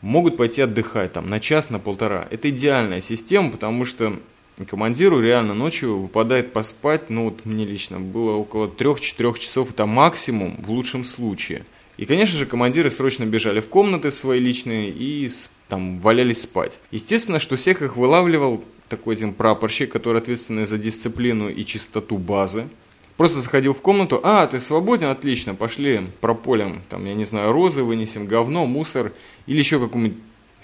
могут 0.00 0.36
пойти 0.36 0.62
отдыхать 0.62 1.12
там 1.12 1.28
на 1.28 1.40
час, 1.40 1.70
на 1.70 1.78
полтора. 1.78 2.26
Это 2.30 2.50
идеальная 2.50 3.00
система, 3.00 3.50
потому 3.50 3.84
что 3.84 4.18
командиру 4.66 5.20
реально 5.20 5.54
ночью 5.54 5.98
выпадает 5.98 6.52
поспать, 6.52 7.10
ну 7.10 7.24
вот 7.24 7.44
мне 7.44 7.66
лично 7.66 7.98
было 7.98 8.32
около 8.32 8.66
3-4 8.66 9.38
часов, 9.38 9.70
это 9.70 9.86
максимум 9.86 10.56
в 10.62 10.70
лучшем 10.70 11.04
случае. 11.04 11.64
И, 11.96 12.06
конечно 12.06 12.38
же, 12.38 12.46
командиры 12.46 12.90
срочно 12.90 13.24
бежали 13.24 13.60
в 13.60 13.68
комнаты 13.68 14.10
свои 14.10 14.38
личные 14.38 14.90
и 14.90 15.30
там 15.68 15.98
валялись 15.98 16.42
спать. 16.42 16.78
Естественно, 16.90 17.38
что 17.38 17.56
всех 17.56 17.82
их 17.82 17.96
вылавливал 17.96 18.62
такой 18.88 19.14
один 19.14 19.32
прапорщик, 19.32 19.90
который 19.90 20.20
ответственный 20.20 20.66
за 20.66 20.78
дисциплину 20.78 21.48
и 21.48 21.64
чистоту 21.64 22.18
базы. 22.18 22.68
Просто 23.16 23.40
заходил 23.40 23.74
в 23.74 23.80
комнату, 23.80 24.20
а, 24.24 24.46
ты 24.46 24.58
свободен, 24.58 25.06
отлично, 25.06 25.54
пошли 25.54 26.02
прополем, 26.20 26.82
там, 26.90 27.04
я 27.04 27.14
не 27.14 27.24
знаю, 27.24 27.52
розы 27.52 27.84
вынесем, 27.84 28.26
говно, 28.26 28.66
мусор 28.66 29.12
или 29.46 29.58
еще 29.58 29.78
какую-нибудь 29.78 30.18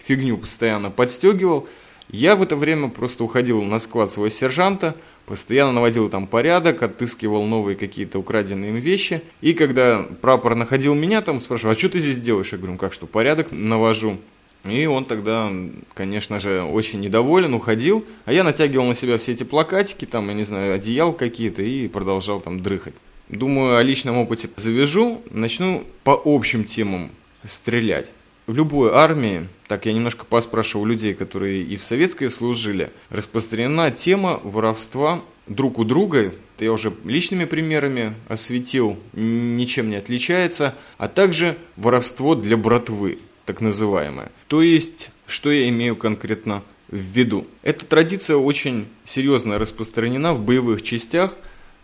фигню 0.05 0.37
постоянно 0.37 0.91
подстегивал. 0.91 1.69
Я 2.13 2.35
в 2.35 2.43
это 2.43 2.57
время 2.57 2.89
просто 2.89 3.23
уходил 3.23 3.63
на 3.63 3.79
склад 3.79 4.11
своего 4.11 4.31
сержанта, 4.31 4.97
постоянно 5.27 5.73
наводил 5.73 6.09
там 6.09 6.27
порядок, 6.27 6.83
отыскивал 6.83 7.45
новые 7.45 7.77
какие-то 7.77 8.19
украденные 8.19 8.71
им 8.71 8.77
вещи. 8.77 9.23
И 9.41 9.53
когда 9.53 10.07
прапор 10.21 10.57
находил 10.57 10.95
меня, 10.95 11.23
там 11.23 11.41
спрашивал, 11.41 11.73
а 11.73 11.79
что 11.79 11.89
ты 11.89 12.01
здесь 12.01 12.19
делаешь? 12.19 12.51
Я 12.51 12.59
говорю, 12.59 12.73
ну 12.73 12.79
как 12.79 12.93
что, 12.93 13.07
порядок 13.07 13.49
навожу. 13.53 14.19
И 14.65 14.85
он 14.87 15.05
тогда, 15.05 15.51
конечно 15.95 16.39
же, 16.39 16.63
очень 16.63 17.01
недоволен, 17.01 17.55
уходил, 17.55 18.05
а 18.27 18.33
я 18.33 18.45
натягивал 18.45 18.87
на 18.87 18.95
себя 18.95 19.17
все 19.17 19.33
эти 19.33 19.45
плакатики, 19.45 20.05
там, 20.05 20.29
я 20.29 20.35
не 20.35 20.43
знаю, 20.43 20.75
одеял 20.75 21.13
какие-то 21.13 21.63
и 21.63 21.89
продолжал 21.89 22.41
там 22.41 22.61
дрыхать. 22.61 22.95
Думаю, 23.29 23.77
о 23.77 23.83
личном 23.83 24.19
опыте 24.19 24.51
завяжу, 24.57 25.23
начну 25.31 25.85
по 26.03 26.21
общим 26.25 26.65
темам 26.65 27.11
стрелять. 27.45 28.11
В 28.51 28.55
любой 28.57 28.91
армии, 28.91 29.47
так 29.69 29.87
я 29.87 29.93
немножко 29.93 30.25
поспрашивал 30.25 30.85
людей, 30.85 31.15
которые 31.15 31.63
и 31.63 31.77
в 31.77 31.85
советской 31.85 32.29
служили, 32.33 32.91
распространена 33.09 33.93
тема 33.93 34.41
воровства 34.43 35.23
друг 35.47 35.79
у 35.79 35.85
друга, 35.85 36.35
это 36.57 36.65
я 36.65 36.73
уже 36.73 36.93
личными 37.05 37.45
примерами 37.45 38.15
осветил, 38.27 38.99
ничем 39.13 39.89
не 39.89 39.95
отличается, 39.95 40.75
а 40.99 41.07
также 41.07 41.57
воровство 41.77 42.35
для 42.35 42.57
братвы 42.57 43.21
так 43.47 43.61
называемое. 43.61 44.33
То 44.49 44.63
есть, 44.63 45.13
что 45.29 45.53
я 45.53 45.69
имею 45.69 45.95
конкретно 45.95 46.65
в 46.89 46.97
виду? 46.97 47.47
Эта 47.63 47.85
традиция 47.85 48.35
очень 48.35 48.89
серьезно 49.05 49.61
распространена 49.61 50.35
в 50.35 50.41
боевых 50.41 50.83
частях 50.83 51.37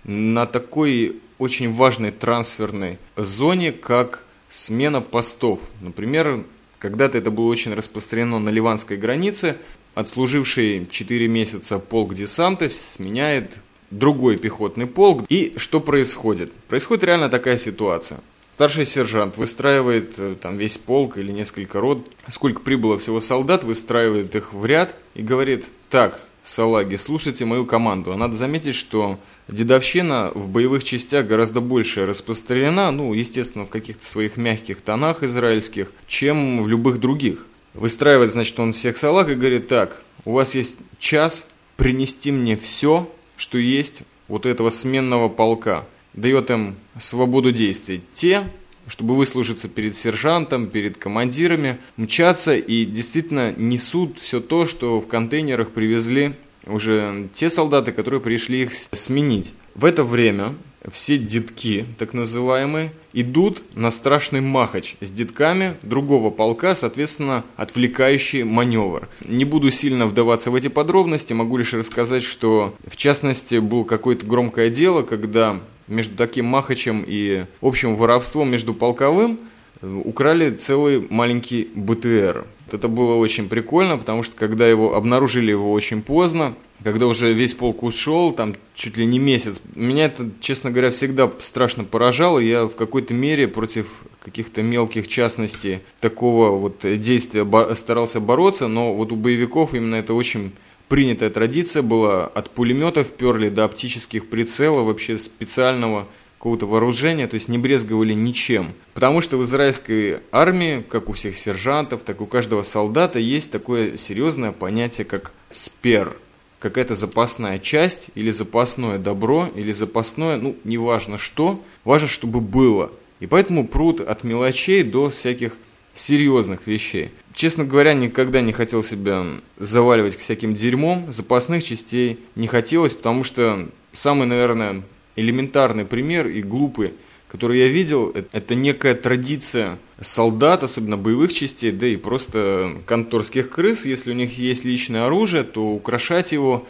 на 0.02 0.46
такой 0.46 1.20
очень 1.38 1.72
важной 1.72 2.10
трансферной 2.10 2.98
зоне, 3.16 3.70
как 3.70 4.24
смена 4.50 5.00
постов. 5.00 5.60
Например, 5.80 6.44
когда-то 6.86 7.18
это 7.18 7.32
было 7.32 7.46
очень 7.46 7.74
распространено 7.74 8.38
на 8.38 8.48
ливанской 8.48 8.96
границе. 8.96 9.56
Отслуживший 9.96 10.86
4 10.88 11.26
месяца 11.26 11.80
полк 11.80 12.14
десанта 12.14 12.68
сменяет 12.68 13.56
другой 13.90 14.36
пехотный 14.36 14.86
полк. 14.86 15.24
И 15.28 15.54
что 15.56 15.80
происходит? 15.80 16.52
Происходит 16.68 17.02
реально 17.02 17.28
такая 17.28 17.58
ситуация. 17.58 18.20
Старший 18.52 18.86
сержант 18.86 19.36
выстраивает 19.36 20.14
э, 20.16 20.36
там 20.40 20.58
весь 20.58 20.78
полк 20.78 21.18
или 21.18 21.32
несколько 21.32 21.80
рот, 21.80 22.06
сколько 22.28 22.60
прибыло 22.60 22.98
всего 22.98 23.18
солдат, 23.18 23.64
выстраивает 23.64 24.36
их 24.36 24.52
в 24.52 24.64
ряд 24.64 24.94
и 25.14 25.22
говорит, 25.22 25.64
так, 25.90 26.22
салаги, 26.44 26.94
слушайте 26.94 27.44
мою 27.44 27.66
команду. 27.66 28.12
А 28.12 28.16
надо 28.16 28.36
заметить, 28.36 28.76
что 28.76 29.18
дедовщина 29.48 30.32
в 30.34 30.48
боевых 30.48 30.84
частях 30.84 31.26
гораздо 31.26 31.60
больше 31.60 32.06
распространена, 32.06 32.90
ну, 32.90 33.12
естественно, 33.12 33.64
в 33.64 33.70
каких-то 33.70 34.04
своих 34.04 34.36
мягких 34.36 34.80
тонах 34.80 35.22
израильских, 35.22 35.92
чем 36.06 36.62
в 36.62 36.68
любых 36.68 37.00
других. 37.00 37.46
Выстраивает, 37.74 38.30
значит, 38.30 38.58
он 38.58 38.72
всех 38.72 38.96
салаг 38.96 39.28
и 39.28 39.34
говорит, 39.34 39.68
так, 39.68 40.00
у 40.24 40.32
вас 40.32 40.54
есть 40.54 40.78
час 40.98 41.48
принести 41.76 42.32
мне 42.32 42.56
все, 42.56 43.10
что 43.36 43.58
есть 43.58 44.02
вот 44.28 44.46
этого 44.46 44.70
сменного 44.70 45.28
полка 45.28 45.86
дает 46.16 46.50
им 46.50 46.76
свободу 46.98 47.52
действий. 47.52 48.02
Те, 48.12 48.48
чтобы 48.88 49.14
выслужиться 49.14 49.68
перед 49.68 49.94
сержантом, 49.94 50.66
перед 50.68 50.96
командирами, 50.96 51.78
мчатся 51.96 52.56
и 52.56 52.84
действительно 52.84 53.52
несут 53.56 54.18
все 54.18 54.40
то, 54.40 54.66
что 54.66 55.00
в 55.00 55.06
контейнерах 55.06 55.70
привезли 55.70 56.32
уже 56.66 57.28
те 57.32 57.50
солдаты, 57.50 57.92
которые 57.92 58.20
пришли 58.20 58.62
их 58.62 58.72
сменить. 58.92 59.52
В 59.74 59.84
это 59.84 60.04
время 60.04 60.54
все 60.90 61.18
детки, 61.18 61.84
так 61.98 62.12
называемые, 62.12 62.92
идут 63.12 63.62
на 63.74 63.90
страшный 63.90 64.40
махач 64.40 64.96
с 65.00 65.10
детками 65.10 65.76
другого 65.82 66.30
полка, 66.30 66.74
соответственно, 66.74 67.44
отвлекающий 67.56 68.42
маневр. 68.44 69.08
Не 69.24 69.44
буду 69.44 69.70
сильно 69.70 70.06
вдаваться 70.06 70.50
в 70.50 70.54
эти 70.54 70.68
подробности, 70.68 71.32
могу 71.32 71.56
лишь 71.56 71.72
рассказать, 71.72 72.22
что 72.22 72.74
в 72.86 72.96
частности 72.96 73.56
было 73.56 73.84
какое-то 73.84 74.26
громкое 74.26 74.70
дело, 74.70 75.02
когда 75.02 75.60
между 75.88 76.16
таким 76.16 76.46
махачем 76.46 77.04
и 77.06 77.46
общим 77.60 77.96
воровством 77.96 78.50
между 78.50 78.74
полковым 78.74 79.38
э, 79.80 80.02
украли 80.04 80.50
целый 80.50 81.06
маленький 81.10 81.68
БТР. 81.74 82.44
Это 82.70 82.88
было 82.88 83.14
очень 83.14 83.48
прикольно, 83.48 83.96
потому 83.96 84.22
что 84.22 84.34
когда 84.36 84.66
его 84.68 84.94
обнаружили 84.94 85.50
его 85.50 85.72
очень 85.72 86.02
поздно, 86.02 86.54
когда 86.82 87.06
уже 87.06 87.32
весь 87.32 87.54
полк 87.54 87.82
ушел, 87.82 88.32
там 88.32 88.54
чуть 88.74 88.96
ли 88.96 89.06
не 89.06 89.18
месяц, 89.18 89.60
меня 89.74 90.06
это, 90.06 90.28
честно 90.40 90.70
говоря, 90.70 90.90
всегда 90.90 91.30
страшно 91.40 91.84
поражало. 91.84 92.38
Я 92.38 92.66
в 92.66 92.74
какой-то 92.74 93.14
мере 93.14 93.46
против 93.46 93.86
каких-то 94.20 94.62
мелких 94.62 95.08
частностей 95.08 95.80
такого 96.00 96.50
вот 96.50 96.80
действия 96.82 97.46
старался 97.74 98.20
бороться, 98.20 98.68
но 98.68 98.92
вот 98.94 99.12
у 99.12 99.16
боевиков 99.16 99.72
именно 99.72 99.94
это 99.94 100.14
очень 100.14 100.52
принятая 100.88 101.30
традиция 101.30 101.82
была 101.82 102.26
от 102.26 102.50
пулеметов 102.50 103.12
перли 103.12 103.48
до 103.48 103.64
оптических 103.64 104.28
прицелов, 104.28 104.86
вообще 104.86 105.18
специального 105.18 106.06
какого-то 106.38 106.66
вооружения, 106.66 107.26
то 107.26 107.34
есть 107.34 107.48
не 107.48 107.58
брезговали 107.58 108.12
ничем. 108.12 108.74
Потому 108.94 109.20
что 109.20 109.38
в 109.38 109.44
израильской 109.44 110.20
армии, 110.32 110.84
как 110.88 111.08
у 111.08 111.12
всех 111.12 111.36
сержантов, 111.36 112.02
так 112.02 112.20
и 112.20 112.22
у 112.22 112.26
каждого 112.26 112.62
солдата, 112.62 113.18
есть 113.18 113.50
такое 113.50 113.96
серьезное 113.96 114.52
понятие, 114.52 115.04
как 115.04 115.32
спер. 115.50 116.16
Какая-то 116.58 116.94
запасная 116.94 117.58
часть, 117.58 118.08
или 118.14 118.30
запасное 118.30 118.98
добро, 118.98 119.48
или 119.54 119.72
запасное, 119.72 120.36
ну, 120.36 120.56
неважно 120.64 121.18
что, 121.18 121.62
важно, 121.84 122.08
чтобы 122.08 122.40
было. 122.40 122.90
И 123.20 123.26
поэтому 123.26 123.66
пруд 123.66 124.00
от 124.00 124.24
мелочей 124.24 124.82
до 124.82 125.10
всяких 125.10 125.52
серьезных 125.94 126.66
вещей. 126.66 127.10
Честно 127.34 127.64
говоря, 127.64 127.94
никогда 127.94 128.40
не 128.40 128.52
хотел 128.52 128.82
себя 128.82 129.26
заваливать 129.58 130.16
к 130.16 130.20
всяким 130.20 130.54
дерьмом, 130.54 131.12
запасных 131.12 131.64
частей 131.64 132.20
не 132.34 132.46
хотелось, 132.46 132.94
потому 132.94 133.24
что 133.24 133.68
самый, 133.92 134.26
наверное, 134.26 134.82
элементарный 135.16 135.84
пример 135.84 136.26
и 136.28 136.42
глупый, 136.42 136.94
который 137.28 137.58
я 137.58 137.68
видел, 137.68 138.14
это 138.32 138.54
некая 138.54 138.94
традиция 138.94 139.78
солдат, 140.00 140.62
особенно 140.62 140.96
боевых 140.96 141.32
частей, 141.32 141.72
да 141.72 141.86
и 141.86 141.96
просто 141.96 142.76
конторских 142.86 143.50
крыс, 143.50 143.84
если 143.84 144.12
у 144.12 144.14
них 144.14 144.38
есть 144.38 144.64
личное 144.64 145.06
оружие, 145.06 145.42
то 145.42 145.68
украшать 145.68 146.32
его 146.32 146.66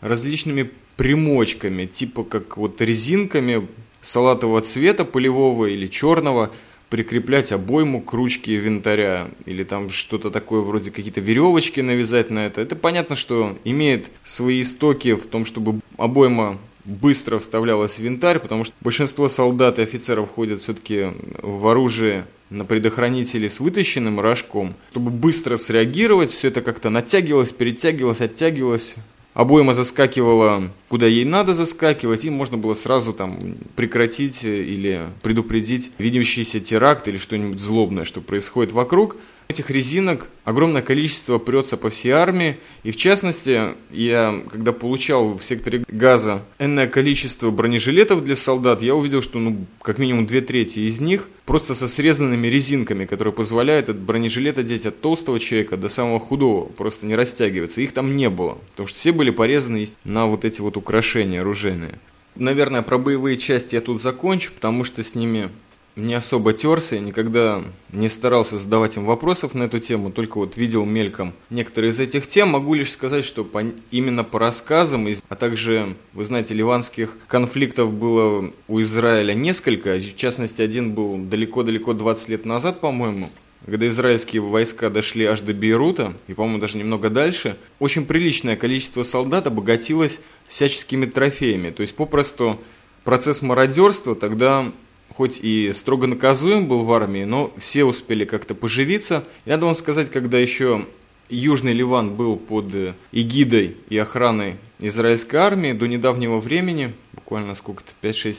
различными 0.00 0.70
примочками, 0.96 1.86
типа 1.86 2.24
как 2.24 2.56
вот 2.56 2.80
резинками 2.80 3.66
салатового 4.00 4.60
цвета, 4.62 5.04
полевого 5.04 5.66
или 5.66 5.86
черного– 5.86 6.52
прикреплять 6.88 7.52
обойму 7.52 8.00
к 8.00 8.12
ручке 8.12 8.56
винтаря 8.56 9.28
или 9.44 9.64
там 9.64 9.90
что-то 9.90 10.30
такое 10.30 10.60
вроде 10.60 10.90
какие-то 10.90 11.20
веревочки 11.20 11.80
навязать 11.80 12.30
на 12.30 12.46
это. 12.46 12.60
Это 12.60 12.76
понятно, 12.76 13.16
что 13.16 13.58
имеет 13.64 14.06
свои 14.24 14.62
истоки 14.62 15.14
в 15.14 15.26
том, 15.26 15.44
чтобы 15.44 15.80
обойма 15.96 16.58
быстро 16.86 17.38
вставлялась 17.38 17.98
в 17.98 18.02
винтарь, 18.02 18.38
потому 18.38 18.64
что 18.64 18.74
большинство 18.80 19.28
солдат 19.28 19.78
и 19.78 19.82
офицеров 19.82 20.30
ходят 20.30 20.60
все-таки 20.62 21.12
в 21.42 21.66
оружие 21.68 22.26
на 22.48 22.64
предохранителе 22.64 23.50
с 23.50 23.60
вытащенным 23.60 24.20
рожком, 24.20 24.74
чтобы 24.90 25.10
быстро 25.10 25.56
среагировать, 25.56 26.30
все 26.30 26.48
это 26.48 26.62
как-то 26.62 26.90
натягивалось, 26.90 27.52
перетягивалось, 27.52 28.20
оттягивалось, 28.20 28.94
обойма 29.34 29.74
заскакивала 29.74 30.70
куда 30.88 31.06
ей 31.06 31.24
надо 31.24 31.54
заскакивать, 31.54 32.24
и 32.24 32.30
можно 32.30 32.56
было 32.56 32.74
сразу 32.74 33.12
там 33.12 33.38
прекратить 33.74 34.44
или 34.44 35.08
предупредить 35.22 35.90
видящийся 35.98 36.60
теракт 36.60 37.08
или 37.08 37.18
что-нибудь 37.18 37.58
злобное, 37.58 38.04
что 38.04 38.20
происходит 38.20 38.72
вокруг. 38.72 39.16
Этих 39.48 39.70
резинок 39.70 40.28
огромное 40.44 40.82
количество 40.82 41.38
прется 41.38 41.76
по 41.76 41.88
всей 41.88 42.10
армии, 42.10 42.58
и 42.82 42.90
в 42.90 42.96
частности, 42.96 43.74
я 43.90 44.42
когда 44.50 44.72
получал 44.72 45.38
в 45.38 45.44
секторе 45.44 45.84
газа 45.88 46.42
энное 46.58 46.88
количество 46.88 47.50
бронежилетов 47.50 48.24
для 48.24 48.34
солдат, 48.34 48.82
я 48.82 48.94
увидел, 48.94 49.22
что 49.22 49.38
ну, 49.38 49.66
как 49.82 49.98
минимум 49.98 50.26
две 50.26 50.40
трети 50.40 50.80
из 50.80 51.00
них 51.00 51.28
просто 51.44 51.76
со 51.76 51.86
срезанными 51.86 52.48
резинками, 52.48 53.04
которые 53.04 53.32
позволяют 53.32 53.88
этот 53.88 54.02
бронежилет 54.02 54.58
одеть 54.58 54.84
от 54.84 55.00
толстого 55.00 55.38
человека 55.38 55.76
до 55.76 55.88
самого 55.88 56.18
худого, 56.18 56.66
просто 56.66 57.06
не 57.06 57.14
растягиваться. 57.14 57.80
Их 57.80 57.92
там 57.92 58.16
не 58.16 58.28
было, 58.28 58.58
потому 58.72 58.88
что 58.88 58.98
все 58.98 59.12
были 59.12 59.30
порезаны 59.30 59.88
на 60.04 60.26
вот 60.26 60.44
эти 60.44 60.60
вот 60.60 60.76
украшения 60.76 61.42
оружейные. 61.42 62.00
Наверное, 62.34 62.82
про 62.82 62.98
боевые 62.98 63.36
части 63.36 63.76
я 63.76 63.80
тут 63.80 64.00
закончу, 64.00 64.52
потому 64.52 64.84
что 64.84 65.02
с 65.02 65.14
ними 65.14 65.50
не 65.96 66.14
особо 66.14 66.52
терся, 66.52 67.00
никогда 67.00 67.64
не 67.90 68.10
старался 68.10 68.58
задавать 68.58 68.96
им 68.96 69.06
вопросов 69.06 69.54
на 69.54 69.64
эту 69.64 69.78
тему, 69.78 70.12
только 70.12 70.36
вот 70.36 70.58
видел 70.58 70.84
мельком 70.84 71.32
некоторые 71.48 71.92
из 71.92 71.98
этих 71.98 72.26
тем. 72.26 72.50
Могу 72.50 72.74
лишь 72.74 72.92
сказать, 72.92 73.24
что 73.24 73.44
по, 73.44 73.64
именно 73.90 74.22
по 74.22 74.38
рассказам, 74.38 75.08
а 75.28 75.34
также, 75.34 75.96
вы 76.12 76.24
знаете, 76.26 76.52
ливанских 76.52 77.16
конфликтов 77.28 77.92
было 77.92 78.52
у 78.68 78.82
Израиля 78.82 79.32
несколько, 79.32 79.96
в 79.96 80.16
частности, 80.16 80.60
один 80.60 80.92
был 80.92 81.16
далеко-далеко 81.16 81.94
20 81.94 82.28
лет 82.28 82.44
назад, 82.44 82.80
по-моему, 82.80 83.30
когда 83.64 83.88
израильские 83.88 84.42
войска 84.42 84.90
дошли 84.90 85.24
аж 85.24 85.40
до 85.40 85.54
Бейрута, 85.54 86.12
и, 86.28 86.34
по-моему, 86.34 86.58
даже 86.58 86.76
немного 86.76 87.08
дальше, 87.08 87.56
очень 87.78 88.04
приличное 88.04 88.56
количество 88.56 89.02
солдат 89.02 89.46
обогатилось 89.46 90.20
всяческими 90.46 91.06
трофеями. 91.06 91.70
То 91.70 91.80
есть, 91.80 91.96
попросту, 91.96 92.60
процесс 93.02 93.40
мародерства 93.40 94.14
тогда 94.14 94.72
хоть 95.16 95.38
и 95.40 95.72
строго 95.72 96.06
наказуем 96.06 96.68
был 96.68 96.84
в 96.84 96.92
армии, 96.92 97.24
но 97.24 97.52
все 97.56 97.84
успели 97.84 98.24
как-то 98.24 98.54
поживиться. 98.54 99.24
И 99.46 99.50
надо 99.50 99.66
вам 99.66 99.74
сказать, 99.74 100.10
когда 100.10 100.38
еще 100.38 100.84
Южный 101.30 101.72
Ливан 101.72 102.14
был 102.14 102.36
под 102.36 102.72
эгидой 103.12 103.76
и 103.88 103.96
охраной 103.96 104.56
израильской 104.78 105.40
армии 105.40 105.72
до 105.72 105.86
недавнего 105.86 106.38
времени, 106.38 106.92
буквально 107.12 107.54
сколько-то, 107.54 107.92
5-6 108.02 108.36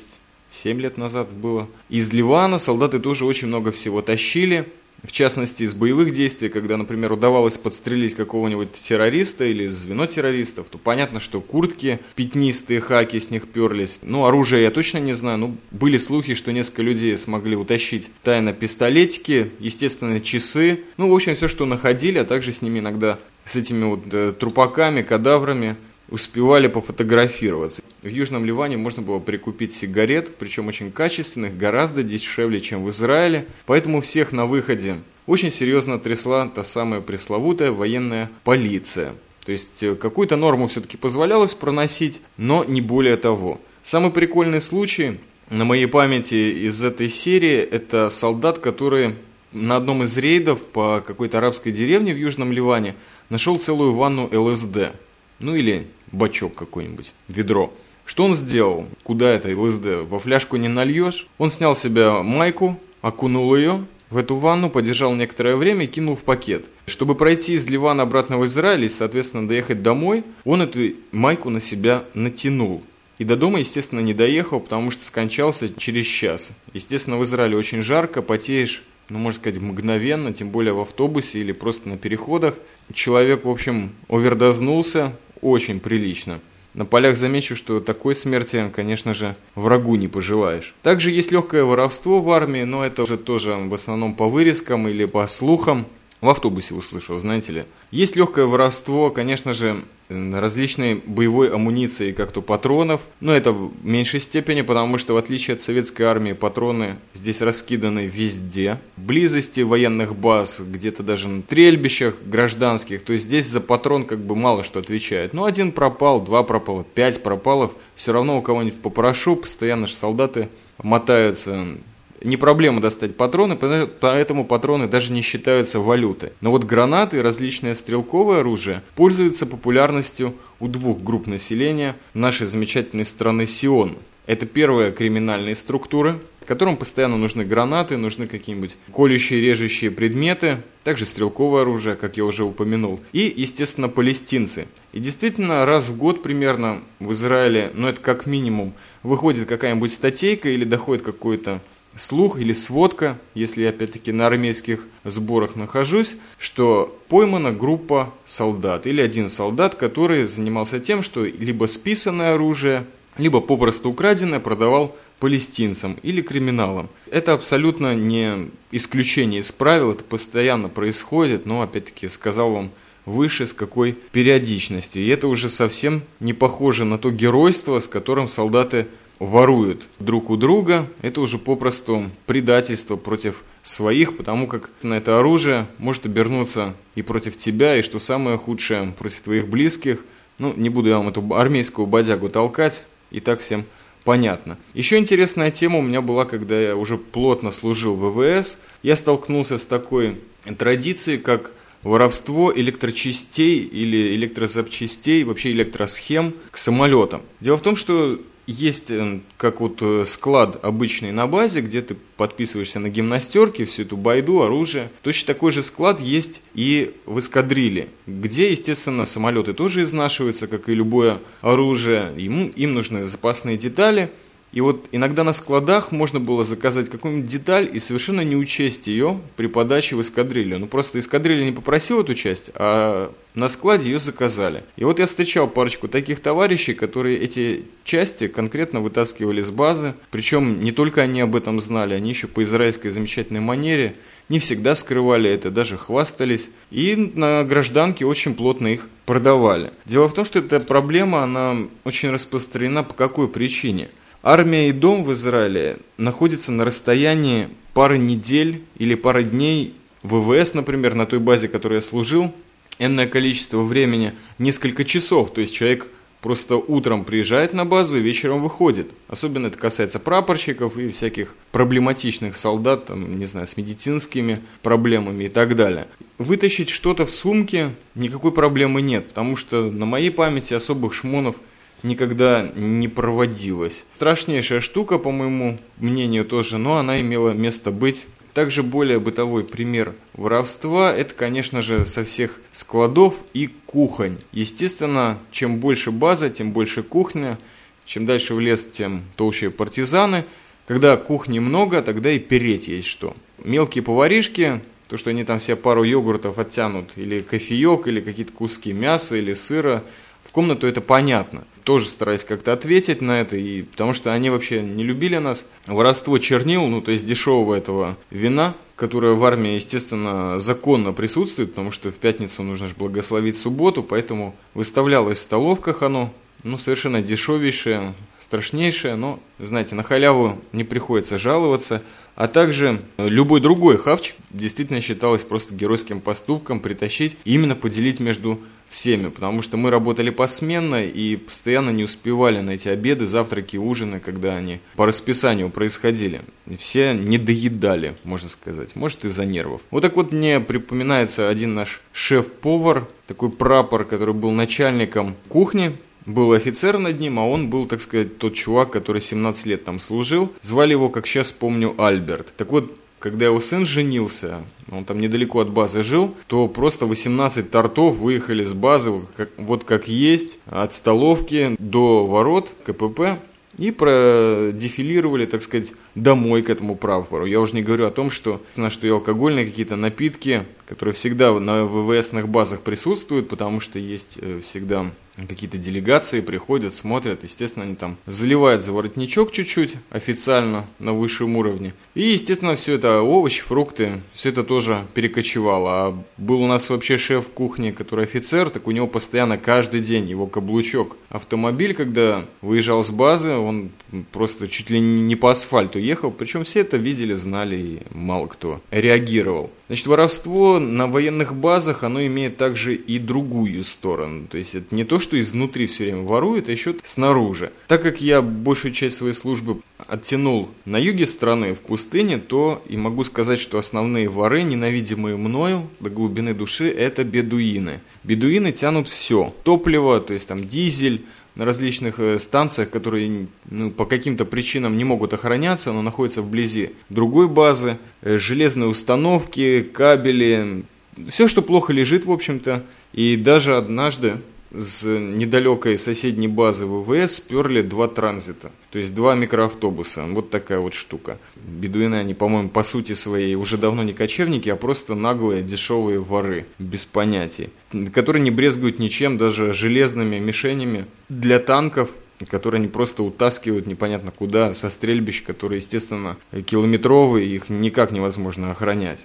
7 0.50 0.80
лет 0.80 0.98
назад 0.98 1.30
было. 1.30 1.68
Из 1.90 2.14
Ливана 2.14 2.60
солдаты 2.60 3.00
тоже 3.00 3.26
очень 3.26 3.48
много 3.48 3.72
всего 3.72 4.02
тащили 4.02 4.70
в 5.04 5.12
частности 5.12 5.64
из 5.64 5.74
боевых 5.74 6.12
действий, 6.12 6.50
когда, 6.50 6.78
например, 6.78 7.12
удавалось 7.12 7.58
подстрелить 7.58 8.16
какого-нибудь 8.16 8.72
террориста 8.72 9.46
или 9.46 9.68
звено 9.68 10.06
террористов, 10.06 10.68
то 10.70 10.78
понятно, 10.78 11.20
что 11.20 11.42
куртки 11.42 12.00
пятнистые, 12.16 12.82
хаки 12.82 13.20
с 13.20 13.30
них 13.30 13.48
перлись. 13.48 14.00
Ну, 14.02 14.26
оружие 14.26 14.64
я 14.64 14.72
точно 14.72 14.98
не 14.98 15.14
знаю, 15.14 15.38
ну, 15.38 15.58
были 15.72 15.98
слухи, 15.98 16.34
что 16.34 16.52
несколько 16.52 16.82
людей 16.82 17.18
смогли 17.18 17.56
утащить 17.56 18.10
тайно 18.24 18.54
пистолетики, 18.54 19.52
естественно, 19.60 20.20
часы, 20.20 20.82
ну, 20.98 21.10
в 21.10 21.16
общем, 21.16 21.36
все, 21.36 21.48
что 21.48 21.66
находили, 21.66 22.18
а 22.18 22.26
также 22.26 22.52
с 22.52 22.62
ними 22.62 22.80
иногда, 22.80 23.20
с 23.46 23.56
этими 23.56 23.86
вот 23.86 24.02
э, 24.12 24.34
трупаками, 24.38 25.02
кадаврами, 25.02 25.78
успевали 26.10 26.68
пофотографироваться. 26.68 27.82
В 28.02 28.08
Южном 28.08 28.46
Ливане 28.46 28.78
можно 28.78 29.02
было 29.02 29.20
прикупить 29.20 29.74
сигарет, 29.74 30.36
причем 30.38 30.68
очень 30.68 30.92
качественных, 30.92 31.58
гораздо 31.58 32.04
дешевле, 32.04 32.60
чем 32.60 32.84
в 32.84 32.90
Израиле. 32.90 33.48
Поэтому 33.66 34.02
всех 34.02 34.32
на 34.32 34.46
выходе 34.46 35.00
очень 35.26 35.52
серьезно 35.52 36.00
трясла 36.00 36.48
та 36.48 36.64
самая 36.64 37.02
пресловутая 37.02 37.72
военная 37.72 38.32
полиция. 38.44 39.16
То 39.46 39.52
есть 39.52 39.84
э, 39.84 39.96
какую-то 39.96 40.36
норму 40.36 40.68
все-таки 40.68 40.98
позволялось 40.98 41.54
проносить, 41.54 42.22
но 42.38 42.64
не 42.64 42.82
более 42.82 43.18
того. 43.18 43.62
Самый 43.84 44.12
прикольный 44.12 44.62
случай 44.62 45.20
на 45.50 45.64
моей 45.64 45.86
памяти 45.86 46.66
из 46.68 46.84
этой 46.84 47.08
серии– 47.08 47.58
это 47.72 48.10
солдат, 48.10 48.60
который 48.60 49.16
на 49.54 49.78
одном 49.78 50.04
из 50.04 50.18
рейдов 50.18 50.66
по 50.66 51.02
какой-то 51.06 51.38
арабской 51.38 51.72
деревне 51.72 52.14
в 52.14 52.18
Южном 52.18 52.52
Ливане 52.52 52.96
нашел 53.30 53.58
целую 53.58 53.94
ванну 53.94 54.30
ЛСД. 54.32 54.92
Ну 55.40 55.56
или 55.56 55.88
бачок 56.12 56.56
какой-нибудь, 56.56 57.14
ведро. 57.28 57.74
Что 58.06 58.24
он 58.24 58.34
сделал? 58.34 58.88
Куда 59.04 59.32
это 59.32 59.50
ЛСД? 59.50 60.10
Во 60.10 60.20
фляжку 60.20 60.56
не 60.56 60.70
нальешь? 60.70 61.28
Он 61.38 61.52
снял 61.52 61.76
себе 61.76 62.22
майку, 62.22 62.80
окунул 63.02 63.54
ее 63.56 63.86
в 64.10 64.18
эту 64.18 64.36
ванну, 64.38 64.70
подержал 64.70 65.14
некоторое 65.14 65.58
время 65.58 65.84
и 65.84 65.88
кинул 65.88 66.16
в 66.16 66.24
пакет. 66.24 66.66
Чтобы 66.86 67.16
пройти 67.16 67.56
из 67.56 67.68
Ливана 67.68 68.04
обратно 68.04 68.38
в 68.38 68.46
Израиль 68.46 68.86
и, 68.86 68.90
соответственно, 68.90 69.48
доехать 69.48 69.82
домой, 69.82 70.24
он 70.46 70.62
эту 70.62 70.96
майку 71.12 71.50
на 71.50 71.60
себя 71.60 72.06
натянул. 72.14 72.82
И 73.18 73.24
до 73.24 73.36
дома, 73.36 73.60
естественно, 73.60 74.00
не 74.00 74.14
доехал, 74.14 74.60
потому 74.60 74.92
что 74.92 75.04
скончался 75.04 75.74
через 75.78 76.06
час. 76.06 76.52
Естественно, 76.74 77.18
в 77.18 77.24
Израиле 77.24 77.58
очень 77.58 77.82
жарко, 77.82 78.22
потеешь, 78.22 78.84
ну, 79.10 79.18
можно 79.18 79.40
сказать, 79.40 79.60
мгновенно, 79.60 80.32
тем 80.34 80.50
более 80.50 80.74
в 80.74 80.80
автобусе 80.80 81.40
или 81.40 81.52
просто 81.52 81.90
на 81.90 81.98
переходах. 81.98 82.56
Человек, 82.94 83.44
в 83.44 83.50
общем, 83.50 83.92
овердознулся 84.08 85.14
очень 85.42 85.80
прилично. 85.80 86.40
На 86.74 86.86
полях 86.86 87.18
замечу, 87.18 87.56
что 87.56 87.80
такой 87.80 88.16
смерти, 88.16 88.72
конечно 88.72 89.16
же, 89.16 89.36
врагу 89.56 89.96
не 89.96 90.08
пожелаешь. 90.08 90.76
Также 90.84 91.10
есть 91.10 91.32
легкое 91.32 91.64
воровство 91.64 92.22
в 92.22 92.30
армии, 92.30 92.64
но 92.64 92.86
это 92.86 93.02
уже 93.02 93.18
тоже 93.18 93.56
в 93.56 93.74
основном 93.74 94.14
по 94.14 94.28
вырезкам 94.28 94.88
или 94.88 95.06
по 95.06 95.26
слухам. 95.26 95.88
В 96.20 96.30
автобусе 96.30 96.74
услышал, 96.74 97.20
знаете 97.20 97.52
ли. 97.52 97.66
Есть 97.92 98.16
легкое 98.16 98.46
воровство, 98.46 99.12
конечно 99.12 99.54
же, 99.54 99.84
различной 100.10 100.96
боевой 100.96 101.52
амуниции, 101.52 102.12
как 102.12 102.32
то 102.32 102.42
патронов. 102.42 103.02
Но 103.20 103.34
это 103.34 103.52
в 103.52 103.86
меньшей 103.86 104.20
степени, 104.20 104.62
потому 104.62 104.98
что 104.98 105.14
в 105.14 105.18
отличие 105.18 105.56
от 105.56 105.62
советской 105.62 106.04
армии, 106.04 106.34
патроны 106.34 106.98
здесь 107.14 107.42
раскиданы 107.42 108.08
везде. 108.08 108.80
В 108.96 109.04
близости 109.04 109.62
военных 109.62 110.16
баз, 110.16 110.60
где-то 110.60 111.04
даже 111.04 111.28
на 111.28 111.44
стрельбищах 111.44 112.16
гражданских. 112.26 113.04
То 113.04 113.14
есть 113.14 113.26
здесь 113.26 113.46
за 113.46 113.62
патрон 113.62 114.06
как 114.06 114.20
бы 114.20 114.36
мало 114.36 114.64
что 114.64 114.80
отвечает. 114.80 115.34
Ну, 115.34 115.46
один 115.46 115.72
пропал, 115.72 116.22
два 116.22 116.42
пропало, 116.42 116.84
пять 116.84 117.22
пропалов. 117.22 117.74
Все 117.96 118.12
равно 118.12 118.40
у 118.40 118.42
кого-нибудь 118.42 118.82
попрошу, 118.82 119.36
постоянно 119.36 119.86
же 119.86 119.94
солдаты 119.94 120.50
мотаются 120.82 121.78
не 122.24 122.38
проблема 122.38 122.82
достать 122.82 123.16
патроны, 123.16 123.56
поэтому 123.56 124.46
патроны 124.46 124.88
даже 124.88 125.12
не 125.12 125.22
считаются 125.22 125.80
валютой. 125.80 126.32
Но 126.42 126.52
вот 126.52 126.64
гранаты 126.64 127.18
и 127.18 127.22
различное 127.22 127.76
стрелковое 127.76 128.40
оружие 128.40 128.82
пользуются 128.96 129.46
популярностью 129.46 130.34
у 130.60 130.68
двух 130.68 131.02
групп 131.02 131.28
населения 131.28 131.96
нашей 132.14 132.48
замечательной 132.48 133.06
страны 133.06 133.46
Сион. 133.48 133.96
Это 134.26 134.46
первые 134.46 134.92
криминальные 134.92 135.56
структуры, 135.56 136.20
которым 136.46 136.78
постоянно 136.78 137.18
нужны 137.18 137.46
гранаты, 137.46 137.98
нужны 137.98 138.28
какие-нибудь 138.28 138.76
колющие, 138.94 139.42
режущие 139.42 139.92
предметы, 139.92 140.64
также 140.84 141.06
стрелковое 141.06 141.62
оружие, 141.62 141.96
как 141.96 142.18
я 142.18 142.26
уже 142.26 142.44
упомянул, 142.44 143.00
и, 143.12 143.32
естественно, 143.36 143.90
палестинцы. 143.90 144.68
И 144.94 145.00
действительно, 145.00 145.66
раз 145.66 145.90
в 145.90 145.98
год 145.98 146.24
примерно 146.24 146.82
в 147.00 147.12
Израиле, 147.14 147.72
ну 147.74 147.88
это 147.88 148.02
как 148.02 148.26
минимум, 148.26 148.74
выходит 149.04 149.48
какая-нибудь 149.48 149.94
статейка 149.94 150.50
или 150.50 150.64
доходит 150.64 151.04
какой-то 151.04 151.62
слух 151.98 152.40
или 152.40 152.54
сводка, 152.54 153.18
если 153.34 153.64
я 153.64 153.70
опять-таки 153.70 154.12
на 154.12 154.28
армейских 154.28 154.86
сборах 155.04 155.56
нахожусь, 155.56 156.16
что 156.38 156.98
поймана 157.10 157.52
группа 157.52 158.14
солдат 158.26 158.86
или 158.88 159.02
один 159.02 159.30
солдат, 159.30 159.76
который 159.76 160.28
занимался 160.28 160.80
тем, 160.80 161.04
что 161.04 161.26
либо 161.26 161.66
списанное 161.66 162.36
оружие, 162.36 162.86
либо 163.18 163.42
попросту 163.42 163.90
украденное 163.90 164.40
продавал 164.40 164.96
палестинцам 165.20 165.98
или 166.04 166.22
криминалам. 166.22 166.90
Это 167.10 167.34
абсолютно 167.34 167.96
не 167.96 168.52
исключение 168.72 169.42
из 169.42 169.52
правил, 169.52 169.92
это 169.92 170.04
постоянно 170.04 170.70
происходит, 170.70 171.46
но 171.46 171.64
опять-таки 171.64 172.08
сказал 172.08 172.54
вам 172.54 172.72
выше, 173.06 173.48
с 173.48 173.54
какой 173.54 173.94
периодичностью. 174.12 175.02
И 175.02 175.08
это 175.08 175.28
уже 175.28 175.50
совсем 175.50 176.04
не 176.20 176.34
похоже 176.34 176.86
на 176.86 177.00
то 177.00 177.10
геройство, 177.10 177.80
с 177.80 177.88
которым 177.88 178.28
солдаты 178.28 178.88
воруют 179.20 179.84
друг 180.00 180.30
у 180.30 180.38
друга, 180.38 180.88
это 181.02 181.22
уже 181.22 181.38
попросту 181.38 182.10
предательство 182.26 182.96
против 182.96 183.44
своих, 183.64 184.18
потому 184.18 184.48
как 184.48 184.70
на 184.84 184.96
это 184.96 185.20
оружие 185.20 185.68
может 185.78 186.06
обернуться 186.06 186.74
и 186.96 187.02
против 187.02 187.38
тебя, 187.38 187.78
и 187.78 187.82
что 187.82 188.00
самое 188.00 188.38
худшее, 188.38 188.94
против 188.98 189.22
твоих 189.22 189.48
близких. 189.48 190.04
Ну, 190.40 190.54
не 190.56 190.70
буду 190.70 190.90
я 190.90 190.98
вам 190.98 191.10
эту 191.10 191.26
армейскую 191.34 191.88
бодягу 191.88 192.30
толкать, 192.30 192.86
и 193.12 193.20
так 193.20 193.40
всем 193.40 193.66
понятно. 194.04 194.58
Еще 194.74 194.98
интересная 194.98 195.52
тема 195.52 195.80
у 195.80 195.82
меня 195.82 196.02
была, 196.02 196.26
когда 196.26 196.60
я 196.60 196.76
уже 196.76 196.98
плотно 196.98 197.52
служил 197.52 197.96
в 197.96 198.12
ВВС, 198.12 198.62
я 198.84 198.96
столкнулся 198.96 199.58
с 199.58 199.66
такой 199.66 200.22
традицией, 200.58 201.18
как 201.18 201.52
воровство 201.84 202.54
электрочастей 202.56 203.60
или 203.60 204.16
электрозапчастей, 204.16 205.24
вообще 205.24 205.52
электросхем 205.52 206.34
к 206.52 206.58
самолетам. 206.58 207.22
Дело 207.42 207.58
в 207.58 207.62
том, 207.62 207.76
что 207.76 208.20
есть 208.48 208.90
э, 208.90 209.20
как 209.38 209.60
вот 209.60 209.78
э, 209.82 210.06
склад 210.08 210.64
обычный 210.64 211.12
на 211.12 211.28
базе, 211.28 211.62
где 211.62 211.82
ты 211.82 211.96
подписываешься 212.16 212.80
на 212.80 212.90
гимнастерки, 212.90 213.66
всю 213.66 213.84
эту 213.84 213.98
байду, 213.98 214.42
оружие. 214.42 214.90
Точно 215.04 215.28
такой 215.34 215.52
же 215.52 215.62
склад 215.62 216.02
есть 216.02 216.42
и 216.56 216.96
в 217.06 217.20
эскадриле, 217.20 217.90
где, 218.08 218.50
естественно, 218.50 219.06
самолеты 219.06 219.54
тоже 219.54 219.84
изнашиваются, 219.84 220.48
как 220.48 220.70
и 220.70 220.74
любое 220.74 221.20
оружие. 221.42 222.14
Ему, 222.18 222.48
им 222.48 222.74
нужны 222.74 223.04
запасные 223.04 223.58
детали– 223.58 224.10
и 224.54 224.62
вот 224.62 224.88
иногда 224.94 225.24
на 225.24 225.34
складах 225.34 225.92
можно 225.92 226.20
было 226.20 226.46
заказать 226.46 226.90
какую-нибудь 226.90 227.30
деталь 227.30 227.70
и 227.72 227.80
совершенно 227.80 228.22
не 228.22 228.36
учесть 228.36 228.88
ее 228.88 229.20
при 229.36 229.48
подаче 229.48 229.96
в 229.96 230.02
эскадрилью. 230.02 230.60
Ну 230.60 230.68
просто 230.68 231.00
эскадрилья 231.00 231.44
не 231.44 231.52
попросила 231.52 232.02
эту 232.02 232.16
часть, 232.16 232.52
а 232.56 233.14
на 233.36 233.50
складе 233.50 233.92
ее 233.92 234.00
заказали. 234.00 234.64
И 234.78 234.86
вот 234.86 235.00
я 235.00 235.06
встречал 235.06 235.50
парочку 235.50 235.90
таких 235.90 236.22
товарищей, 236.22 236.74
которые 236.74 237.20
эти 237.20 237.66
части 237.84 238.28
конкретно 238.28 238.80
вытаскивали 238.80 239.42
с 239.42 239.50
базы. 239.50 239.96
Причем 240.12 240.64
не 240.64 240.72
только 240.72 241.02
они 241.02 241.22
об 241.22 241.36
этом 241.36 241.60
знали, 241.60 241.94
они 241.94 242.10
еще 242.10 242.28
по 242.28 242.42
израильской 242.44 242.90
замечательной 242.90 243.42
манере 243.42 243.96
не 244.30 244.40
всегда 244.40 244.76
скрывали 244.76 245.30
это, 245.30 245.52
даже 245.52 245.78
хвастались. 245.78 246.50
И 246.72 246.96
на 246.96 247.44
гражданке 247.44 248.06
очень 248.06 248.34
плотно 248.34 248.68
их 248.68 248.88
продавали. 249.06 249.72
Дело 249.86 250.08
в 250.08 250.14
том, 250.14 250.24
что 250.24 250.40
эта 250.40 250.62
проблема, 250.62 251.24
она 251.24 251.58
очень 251.84 252.12
распространена 252.12 252.86
по 252.86 252.94
какой 252.94 253.28
причине– 253.28 253.90
Армия 254.30 254.68
и 254.68 254.74
дом 254.74 255.06
в 255.06 255.14
Израиле 255.14 255.78
находятся 255.98 256.52
на 256.52 256.66
расстоянии 256.66 257.48
пары 257.74 257.98
недель 257.98 258.62
или 258.78 258.94
пары 258.94 259.24
дней 259.24 259.74
ВВС, 260.04 260.54
например, 260.54 260.96
на 260.96 261.06
той 261.06 261.20
базе, 261.20 261.48
которой 261.48 261.76
я 261.76 261.82
служил, 261.82 262.34
энное 262.78 263.08
количество 263.08 263.62
времени, 263.62 264.16
несколько 264.38 264.84
часов, 264.84 265.32
то 265.32 265.40
есть 265.40 265.56
человек 265.56 265.88
просто 266.20 266.58
утром 266.58 267.06
приезжает 267.06 267.54
на 267.54 267.64
базу 267.64 268.00
и 268.00 268.02
вечером 268.02 268.44
выходит. 268.44 268.92
Особенно 269.08 269.48
это 269.48 269.58
касается 269.58 269.98
прапорщиков 269.98 270.78
и 270.78 270.90
всяких 270.90 271.34
проблематичных 271.54 272.36
солдат, 272.36 272.88
там, 272.88 273.18
не 273.18 273.28
знаю, 273.28 273.48
с 273.48 273.56
медицинскими 273.56 274.42
проблемами 274.62 275.24
и 275.24 275.30
так 275.30 275.56
далее. 275.56 275.88
Вытащить 276.18 276.68
что-то 276.68 277.06
в 277.06 277.12
сумке 277.12 277.76
никакой 277.96 278.34
проблемы 278.34 278.82
нет, 278.82 279.08
потому 279.08 279.38
что 279.38 279.72
на 279.72 279.86
моей 279.86 280.12
памяти 280.12 280.54
особых 280.54 280.94
шмонов 280.94 281.38
никогда 281.84 282.50
не 282.56 282.88
проводилась. 282.88 283.86
Страшнейшая 283.96 284.62
штука, 284.62 284.98
по 284.98 285.12
моему 285.12 285.58
мнению, 285.78 286.26
тоже, 286.26 286.58
но 286.58 286.78
она 286.78 287.00
имела 287.02 287.32
место 287.32 287.72
быть. 287.72 288.06
Также 288.34 288.62
более 288.62 289.00
бытовой 289.00 289.44
пример 289.44 289.96
воровства– 290.14 290.94
это, 290.96 291.16
конечно 291.16 291.64
же, 291.64 291.86
со 291.88 292.04
всех 292.04 292.40
складов 292.52 293.16
и 293.34 293.48
кухонь. 293.48 294.18
Естественно, 294.32 295.18
чем 295.32 295.58
больше 295.58 295.90
база, 295.90 296.30
тем 296.30 296.52
больше 296.52 296.84
кухня. 296.84 297.40
Чем 297.86 298.06
дальше 298.06 298.36
в 298.36 298.40
лес, 298.40 298.64
тем 298.64 299.04
толще 299.16 299.50
партизаны. 299.50 300.26
Когда 300.68 300.98
кухни 300.98 301.40
много, 301.40 301.82
тогда 301.82 302.12
и 302.12 302.20
переть 302.20 302.68
есть 302.68 302.88
что. 302.88 303.16
Мелкие 303.44 303.84
поваришки, 303.84 304.62
то, 304.88 304.98
что 304.98 305.10
они 305.10 305.24
там 305.24 305.40
все 305.40 305.56
пару 305.56 305.84
йогуртов 305.84 306.38
оттянут, 306.38 306.92
или 306.96 307.22
кофеек, 307.22 307.88
или 307.88 308.02
какие-то 308.02 308.34
куски 308.34 308.72
мяса, 308.72 309.16
или 309.16 309.34
сыра, 309.34 309.84
в 310.24 310.32
комнату 310.32 310.68
это 310.68 310.82
понятно– 310.82 311.44
тоже 311.68 311.90
стараюсь 311.90 312.24
как-то 312.24 312.54
ответить 312.54 313.02
на 313.02 313.20
это, 313.20 313.36
и 313.36 313.64
потому 313.64 313.92
что 313.92 314.14
они 314.14 314.30
вообще 314.30 314.62
не 314.62 314.86
любили 314.86 315.18
нас. 315.18 315.46
Воровство 315.66 316.18
чернил, 316.18 316.66
ну 316.66 316.80
то 316.80 316.92
есть 316.92 317.06
дешевого 317.06 317.56
этого 317.56 317.98
вина, 318.10 318.56
которое 318.78 319.16
в 319.16 319.26
армии, 319.26 319.56
естественно, 319.56 320.40
законно 320.40 320.94
присутствует, 320.94 321.50
потому 321.50 321.74
что 321.74 321.92
в 321.92 321.96
пятницу 321.96 322.42
нужно 322.42 322.68
же 322.68 322.74
благословить 322.74 323.36
субботу, 323.36 323.84
поэтому 323.84 324.34
выставлялось 324.54 325.18
в 325.18 325.24
столовках 325.24 325.84
оно, 325.84 326.14
ну 326.44 326.58
совершенно 326.58 327.02
дешевейшее, 327.02 327.96
страшнейшее, 328.22 328.96
но, 328.96 329.20
знаете, 329.38 329.76
на 329.76 329.84
халяву 329.84 330.40
не 330.54 330.64
приходится 330.64 331.18
жаловаться. 331.18 331.84
А 332.16 332.28
также 332.28 332.82
любой 332.98 333.42
другой 333.42 333.78
хавч 333.78 334.16
действительно 334.32 334.80
считалось 334.80 335.22
просто 335.22 335.54
геройским 335.54 336.00
поступком 336.00 336.62
притащить 336.62 337.18
именно 337.26 337.56
поделить 337.56 338.00
между 338.00 338.40
всеми, 338.70 339.10
потому 339.10 339.42
что 339.42 339.58
мы 339.58 339.72
работали 339.72 340.10
посменно 340.10 340.86
и 340.86 341.16
постоянно 341.16 341.70
не 341.70 341.84
успевали 341.84 342.40
на 342.42 342.52
эти 342.52 342.70
обеды, 342.70 343.08
завтраки, 343.08 343.58
ужины, 343.58 344.00
когда 344.00 344.36
они 344.36 344.60
по 344.76 344.86
расписанию 344.86 345.50
происходили. 345.50 346.22
Все 346.58 346.94
не 346.94 347.18
доедали, 347.18 347.96
можно 348.04 348.30
сказать, 348.30 348.76
может 348.76 349.06
из-за 349.06 349.26
нервов. 349.26 349.62
Вот 349.72 349.82
так 349.82 349.96
вот 349.96 350.12
мне 350.12 350.40
припоминается 350.40 351.30
один 351.30 351.56
наш 351.56 351.82
шеф-повар, 351.92 352.88
такой 353.08 353.32
прапор, 353.32 353.86
который 353.86 354.14
был 354.14 354.32
начальником 354.32 355.16
кухни 355.30 355.78
был 356.08 356.32
офицер 356.32 356.78
над 356.80 357.00
ним, 357.00 357.20
а 357.20 357.28
он 357.28 357.50
был, 357.50 357.68
так 357.68 357.82
сказать, 357.82 358.18
тот 358.18 358.34
чувак, 358.34 358.72
который 358.72 359.02
17 359.02 359.46
лет 359.46 359.66
там 359.66 359.80
служил. 359.80 360.32
Звали 360.42 360.72
его, 360.72 360.90
как 360.90 361.06
сейчас 361.06 361.34
помню, 361.34 361.76
Альберт. 361.78 362.34
Так 362.38 362.52
вот, 362.52 362.72
когда 363.00 363.26
его 363.26 363.40
сын 363.40 363.66
женился, 363.66 364.42
он 364.72 364.86
там 364.86 365.00
недалеко 365.00 365.40
от 365.40 365.50
базы 365.50 365.84
жил, 365.84 366.16
то 366.28 366.48
просто 366.48 366.86
18 366.86 367.50
тортов 367.50 367.98
выехали 367.98 368.44
с 368.44 368.54
базы, 368.54 369.02
как, 369.16 369.30
вот 369.38 369.64
как 369.64 369.88
есть, 369.88 370.38
от 370.48 370.74
столовки 370.74 371.56
до 371.60 372.06
ворот 372.06 372.52
КПП 372.66 373.20
и 373.58 373.72
продефилировали, 373.72 375.26
так 375.26 375.42
сказать, 375.42 375.74
домой 375.96 376.44
к 376.44 376.50
этому 376.50 376.76
прапору. 376.76 377.26
Я 377.26 377.40
уже 377.40 377.56
не 377.56 377.64
говорю 377.64 377.86
о 377.88 377.92
том, 377.92 378.12
что, 378.12 378.42
что 378.70 378.88
и 378.88 378.90
алкогольные 378.90 379.46
какие-то 379.46 379.76
напитки, 379.76 380.46
которые 380.68 380.94
всегда 380.94 381.34
на 381.40 381.66
ВВСных 381.66 382.30
базах 382.30 382.62
присутствуют, 382.62 383.30
потому 383.30 383.60
что 383.60 383.80
есть 383.80 384.20
э, 384.22 384.42
всегда 384.46 384.92
какие-то 385.26 385.58
делегации 385.58 386.22
приходят, 386.22 386.74
смотрят, 386.74 387.24
естественно, 387.24 387.66
они 387.66 387.76
там 387.76 387.98
заливают 388.06 388.64
за 388.64 388.72
воротничок 388.72 389.32
чуть-чуть 389.32 389.76
официально 389.90 390.66
на 390.80 390.94
высшем 390.94 391.36
уровне. 391.38 391.74
И, 391.96 392.04
естественно, 392.04 392.56
все 392.56 392.76
это 392.76 393.02
овощи, 393.02 393.42
фрукты, 393.42 394.02
все 394.14 394.30
это 394.30 394.44
тоже 394.44 394.86
перекочевало. 394.94 395.72
А 395.72 396.04
был 396.18 396.42
у 396.42 396.48
нас 396.48 396.70
вообще 396.70 396.98
шеф 396.98 397.28
кухни, 397.30 397.72
который 397.72 398.06
офицер, 398.06 398.50
так 398.50 398.68
у 398.68 398.72
него 398.72 398.88
постоянно 398.88 399.38
каждый 399.38 399.80
день 399.80 400.08
его 400.08 400.28
каблучок. 400.28 400.98
Автомобиль, 401.10 401.74
когда 401.74 402.26
выезжал 402.42 402.84
с 402.84 402.92
базы, 402.92 403.32
он 403.32 403.72
просто 404.12 404.48
чуть 404.48 404.70
ли 404.70 404.80
не 404.80 405.16
по 405.16 405.32
асфальту 405.32 405.80
ехал, 405.80 406.12
причем 406.12 406.44
все 406.44 406.60
это 406.60 406.78
видели, 406.78 407.14
знали 407.14 407.56
и 407.56 407.82
мало 407.92 408.28
кто 408.28 408.62
реагировал. 408.72 409.52
Значит, 409.68 409.88
воровство 409.88 410.60
на 410.60 410.88
военных 410.88 411.36
базах, 411.36 411.84
оно 411.84 412.06
имеет 412.06 412.38
также 412.38 412.74
и 412.74 413.00
другую 413.00 413.64
сторону. 413.66 414.28
То 414.30 414.38
есть 414.38 414.56
это 414.56 414.74
не 414.74 414.86
то, 414.86 415.00
что 415.00 415.20
изнутри 415.20 415.68
все 415.68 415.86
время 415.86 416.04
воруют, 416.04 416.48
а 416.48 416.52
еще 416.54 416.76
снаружи. 416.84 417.52
Так 417.68 417.84
как 417.84 418.02
я 418.02 418.22
большую 418.22 418.74
часть 418.74 418.98
своей 418.98 419.14
службы 419.14 419.62
оттянул 419.78 420.50
на 420.66 420.78
юге 420.78 421.06
страны, 421.06 421.54
в 421.54 421.60
пустыне, 421.60 422.18
то 422.18 422.64
и 422.68 422.78
могу 422.78 423.04
сказать, 423.04 423.40
что 423.40 423.58
основные 423.58 424.08
воры, 424.08 424.44
ненавидимые 424.44 425.18
мною 425.18 425.68
до 425.82 425.90
глубины 425.90 426.34
души, 426.34 426.70
это 426.70 427.04
бедуины. 427.04 427.82
Бедуины 428.04 428.54
тянут 428.54 428.88
все. 428.88 429.34
Топливо, 429.44 430.00
то 430.00 430.14
есть 430.14 430.30
там 430.30 430.40
дизель, 430.40 431.04
на 431.38 431.46
различных 431.46 432.00
э, 432.00 432.18
станциях, 432.18 432.72
которые 432.72 433.28
ну, 433.50 433.70
по 433.70 433.86
каким-то 433.86 434.26
причинам 434.26 434.76
не 434.76 434.84
могут 434.84 435.14
охраняться, 435.14 435.72
но 435.72 435.84
находятся 435.84 436.24
вблизи 436.24 436.72
другой 436.90 437.28
базы, 437.28 437.78
э, 438.02 438.18
железные 438.18 438.68
установки, 438.68 439.62
кабели, 439.62 440.66
все, 441.08 441.28
что 441.28 441.44
плохо 441.44 441.72
лежит, 441.72 442.06
в 442.06 442.12
общем-то. 442.12 442.64
И 442.92 443.16
даже 443.16 443.56
однажды 443.56 444.18
с 444.52 444.84
недалекой 444.86 445.78
соседней 445.78 446.28
базы 446.28 446.66
ВВС 446.66 447.16
сперли 447.16 447.62
два 447.62 447.88
транзита, 447.88 448.52
то 448.72 448.80
есть 448.80 448.96
два 448.96 449.16
микроавтобуса. 449.16 450.06
Вот 450.06 450.30
такая 450.30 450.60
вот 450.60 450.74
штука. 450.74 451.18
Бедуины, 451.36 451.96
они, 451.96 452.14
по-моему, 452.14 452.50
по 452.50 452.64
сути 452.64 452.94
своей 452.94 453.36
уже 453.36 453.58
давно 453.58 453.84
не 453.84 453.94
кочевники, 453.94 454.50
а 454.50 454.56
просто 454.56 454.96
наглые 454.96 455.44
дешевые 455.44 456.00
воры, 456.00 456.46
без 456.60 456.86
понятий, 456.86 457.50
которые 457.94 458.22
не 458.24 458.32
брезгуют 458.32 458.80
ничем, 458.80 459.18
даже 459.18 459.54
железными 459.54 460.18
мишенями 460.18 460.86
для 461.10 461.40
танков, 461.40 461.90
которые 462.30 462.60
они 462.60 462.68
просто 462.68 463.04
утаскивают 463.04 463.68
непонятно 463.68 464.12
куда, 464.12 464.54
со 464.54 464.70
стрельбищ, 464.70 465.24
которые, 465.24 465.58
естественно, 465.58 466.18
километровые, 466.46 467.28
их 467.28 467.50
никак 467.50 467.92
невозможно 467.92 468.52
охранять. 468.52 469.00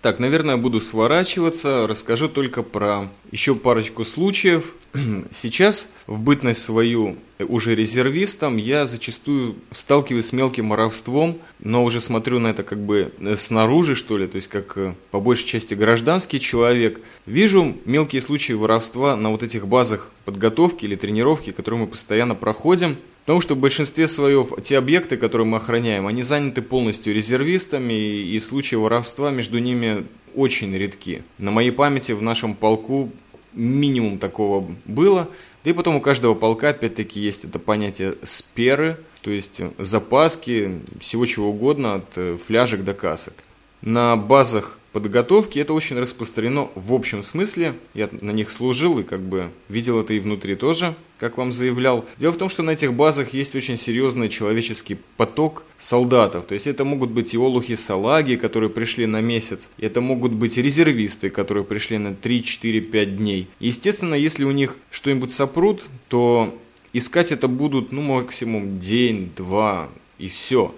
Так, 0.00 0.20
наверное, 0.20 0.56
буду 0.56 0.80
сворачиваться, 0.80 1.86
расскажу 1.88 2.28
только 2.28 2.62
про 2.62 3.08
еще 3.32 3.54
парочку 3.54 4.04
случаев. 4.04 4.74
Сейчас, 5.32 5.92
в 6.08 6.20
бытность 6.20 6.62
свою 6.62 7.16
уже 7.38 7.74
резервистом, 7.74 8.56
я 8.56 8.86
зачастую 8.86 9.56
сталкиваюсь 9.70 10.26
с 10.26 10.32
мелким 10.32 10.70
воровством, 10.70 11.38
но 11.60 11.84
уже 11.84 12.00
смотрю 12.00 12.38
на 12.38 12.48
это 12.48 12.62
как 12.62 12.80
бы 12.80 13.12
снаружи, 13.36 13.94
что 13.94 14.16
ли, 14.16 14.26
то 14.26 14.36
есть 14.36 14.48
как 14.48 14.78
э, 14.78 14.94
по 15.10 15.20
большей 15.20 15.46
части 15.46 15.74
гражданский 15.74 16.40
человек. 16.40 17.00
Вижу 17.26 17.76
мелкие 17.84 18.22
случаи 18.22 18.54
воровства 18.54 19.16
на 19.16 19.30
вот 19.30 19.42
этих 19.42 19.68
базах 19.68 20.10
подготовки 20.24 20.86
или 20.86 20.96
тренировки, 20.96 21.52
которые 21.52 21.82
мы 21.82 21.86
постоянно 21.86 22.34
проходим. 22.34 22.96
Потому 23.26 23.42
что 23.42 23.54
в 23.54 23.58
большинстве 23.58 24.08
своем 24.08 24.48
те 24.62 24.78
объекты, 24.78 25.18
которые 25.18 25.46
мы 25.46 25.58
охраняем, 25.58 26.06
они 26.06 26.22
заняты 26.22 26.62
полностью 26.62 27.14
резервистами, 27.14 27.92
и 27.92 28.40
случаи 28.40 28.76
воровства 28.76 29.30
между 29.30 29.58
ними 29.58 30.06
очень 30.34 30.74
редки. 30.74 31.22
На 31.36 31.50
моей 31.50 31.70
памяти 31.70 32.12
в 32.12 32.22
нашем 32.22 32.54
полку 32.54 33.12
минимум 33.52 34.18
такого 34.18 34.66
было. 34.86 35.28
Да 35.64 35.70
и 35.70 35.72
потом 35.72 35.96
у 35.96 36.00
каждого 36.00 36.34
полка, 36.34 36.70
опять-таки, 36.70 37.20
есть 37.20 37.44
это 37.44 37.58
понятие 37.58 38.14
сперы, 38.22 38.98
то 39.22 39.30
есть 39.30 39.60
запаски, 39.78 40.80
всего 41.00 41.26
чего 41.26 41.50
угодно, 41.50 41.96
от 41.96 42.06
э, 42.16 42.38
фляжек 42.46 42.84
до 42.84 42.94
касок. 42.94 43.34
На 43.82 44.16
базах 44.16 44.78
подготовки. 45.00 45.58
Это 45.58 45.72
очень 45.72 45.98
распространено 45.98 46.68
в 46.74 46.92
общем 46.92 47.22
смысле. 47.22 47.74
Я 47.94 48.08
на 48.20 48.32
них 48.32 48.50
служил 48.50 48.98
и 48.98 49.04
как 49.04 49.20
бы 49.20 49.50
видел 49.68 50.00
это 50.00 50.12
и 50.12 50.18
внутри 50.18 50.56
тоже, 50.56 50.94
как 51.18 51.38
вам 51.38 51.52
заявлял. 51.52 52.04
Дело 52.18 52.32
в 52.32 52.36
том, 52.36 52.48
что 52.48 52.62
на 52.62 52.70
этих 52.70 52.92
базах 52.92 53.32
есть 53.32 53.54
очень 53.54 53.78
серьезный 53.78 54.28
человеческий 54.28 54.98
поток 55.16 55.64
солдатов. 55.78 56.46
То 56.46 56.54
есть 56.54 56.66
это 56.66 56.84
могут 56.84 57.10
быть 57.10 57.32
и 57.32 57.38
олухи 57.38 57.76
салаги, 57.76 58.34
которые 58.34 58.70
пришли 58.70 59.06
на 59.06 59.20
месяц. 59.20 59.68
Это 59.78 60.00
могут 60.00 60.32
быть 60.32 60.56
резервисты, 60.56 61.30
которые 61.30 61.64
пришли 61.64 61.98
на 61.98 62.14
3, 62.14 62.42
4, 62.42 62.80
5 62.80 63.16
дней. 63.16 63.46
естественно, 63.60 64.14
если 64.14 64.44
у 64.44 64.50
них 64.50 64.76
что-нибудь 64.90 65.30
сопрут, 65.30 65.84
то 66.08 66.58
искать 66.92 67.30
это 67.30 67.46
будут 67.46 67.92
ну 67.92 68.02
максимум 68.02 68.80
день, 68.80 69.30
два 69.36 69.88
и 70.18 70.26
все. 70.26 70.74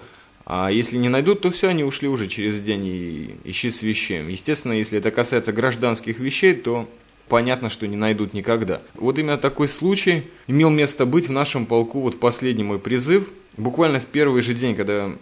А 0.53 0.69
если 0.69 0.97
не 0.97 1.09
найдут, 1.09 1.43
то 1.43 1.53
все, 1.53 1.69
они 1.69 1.85
ушли 1.85 2.09
уже 2.09 2.27
через 2.27 2.61
день 2.61 2.85
и 2.85 3.37
ищи 3.45 3.71
с 3.71 3.83
вещами. 3.83 4.33
Естественно, 4.33 4.73
если 4.73 4.99
это 4.99 5.13
касается 5.13 5.53
гражданских 5.53 6.19
вещей, 6.19 6.55
то 6.55 6.89
понятно, 7.29 7.71
что 7.71 7.87
не 7.87 7.97
найдут 7.97 8.35
никогда. 8.35 8.83
Вот 8.95 9.17
именно 9.21 9.39
такой 9.39 9.69
случай 9.69 10.25
имел 10.49 10.71
место 10.71 11.07
быть 11.07 11.29
в 11.29 11.33
нашем 11.33 11.67
полку 11.67 12.01
вот 12.01 12.19
последний 12.19 12.65
мой 12.65 12.81
призыв. 12.81 13.31
Буквально 13.57 14.01
в 14.01 14.07
первый 14.07 14.43
же 14.43 14.55
день, 14.55 14.75
когда 14.75 15.13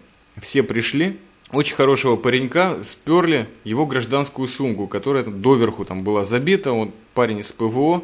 все 0.40 0.62
пришли, 0.62 1.18
очень 1.52 1.76
хорошего 1.76 2.16
паренька 2.16 2.78
сперли 2.82 3.48
его 3.64 3.84
гражданскую 3.84 4.48
сумку, 4.48 4.86
которая 4.86 5.24
доверху 5.24 5.84
там 5.84 6.04
была 6.04 6.24
забита. 6.24 6.72
Вот 6.72 6.94
парень 7.12 7.40
из 7.40 7.52
ПВО 7.52 8.02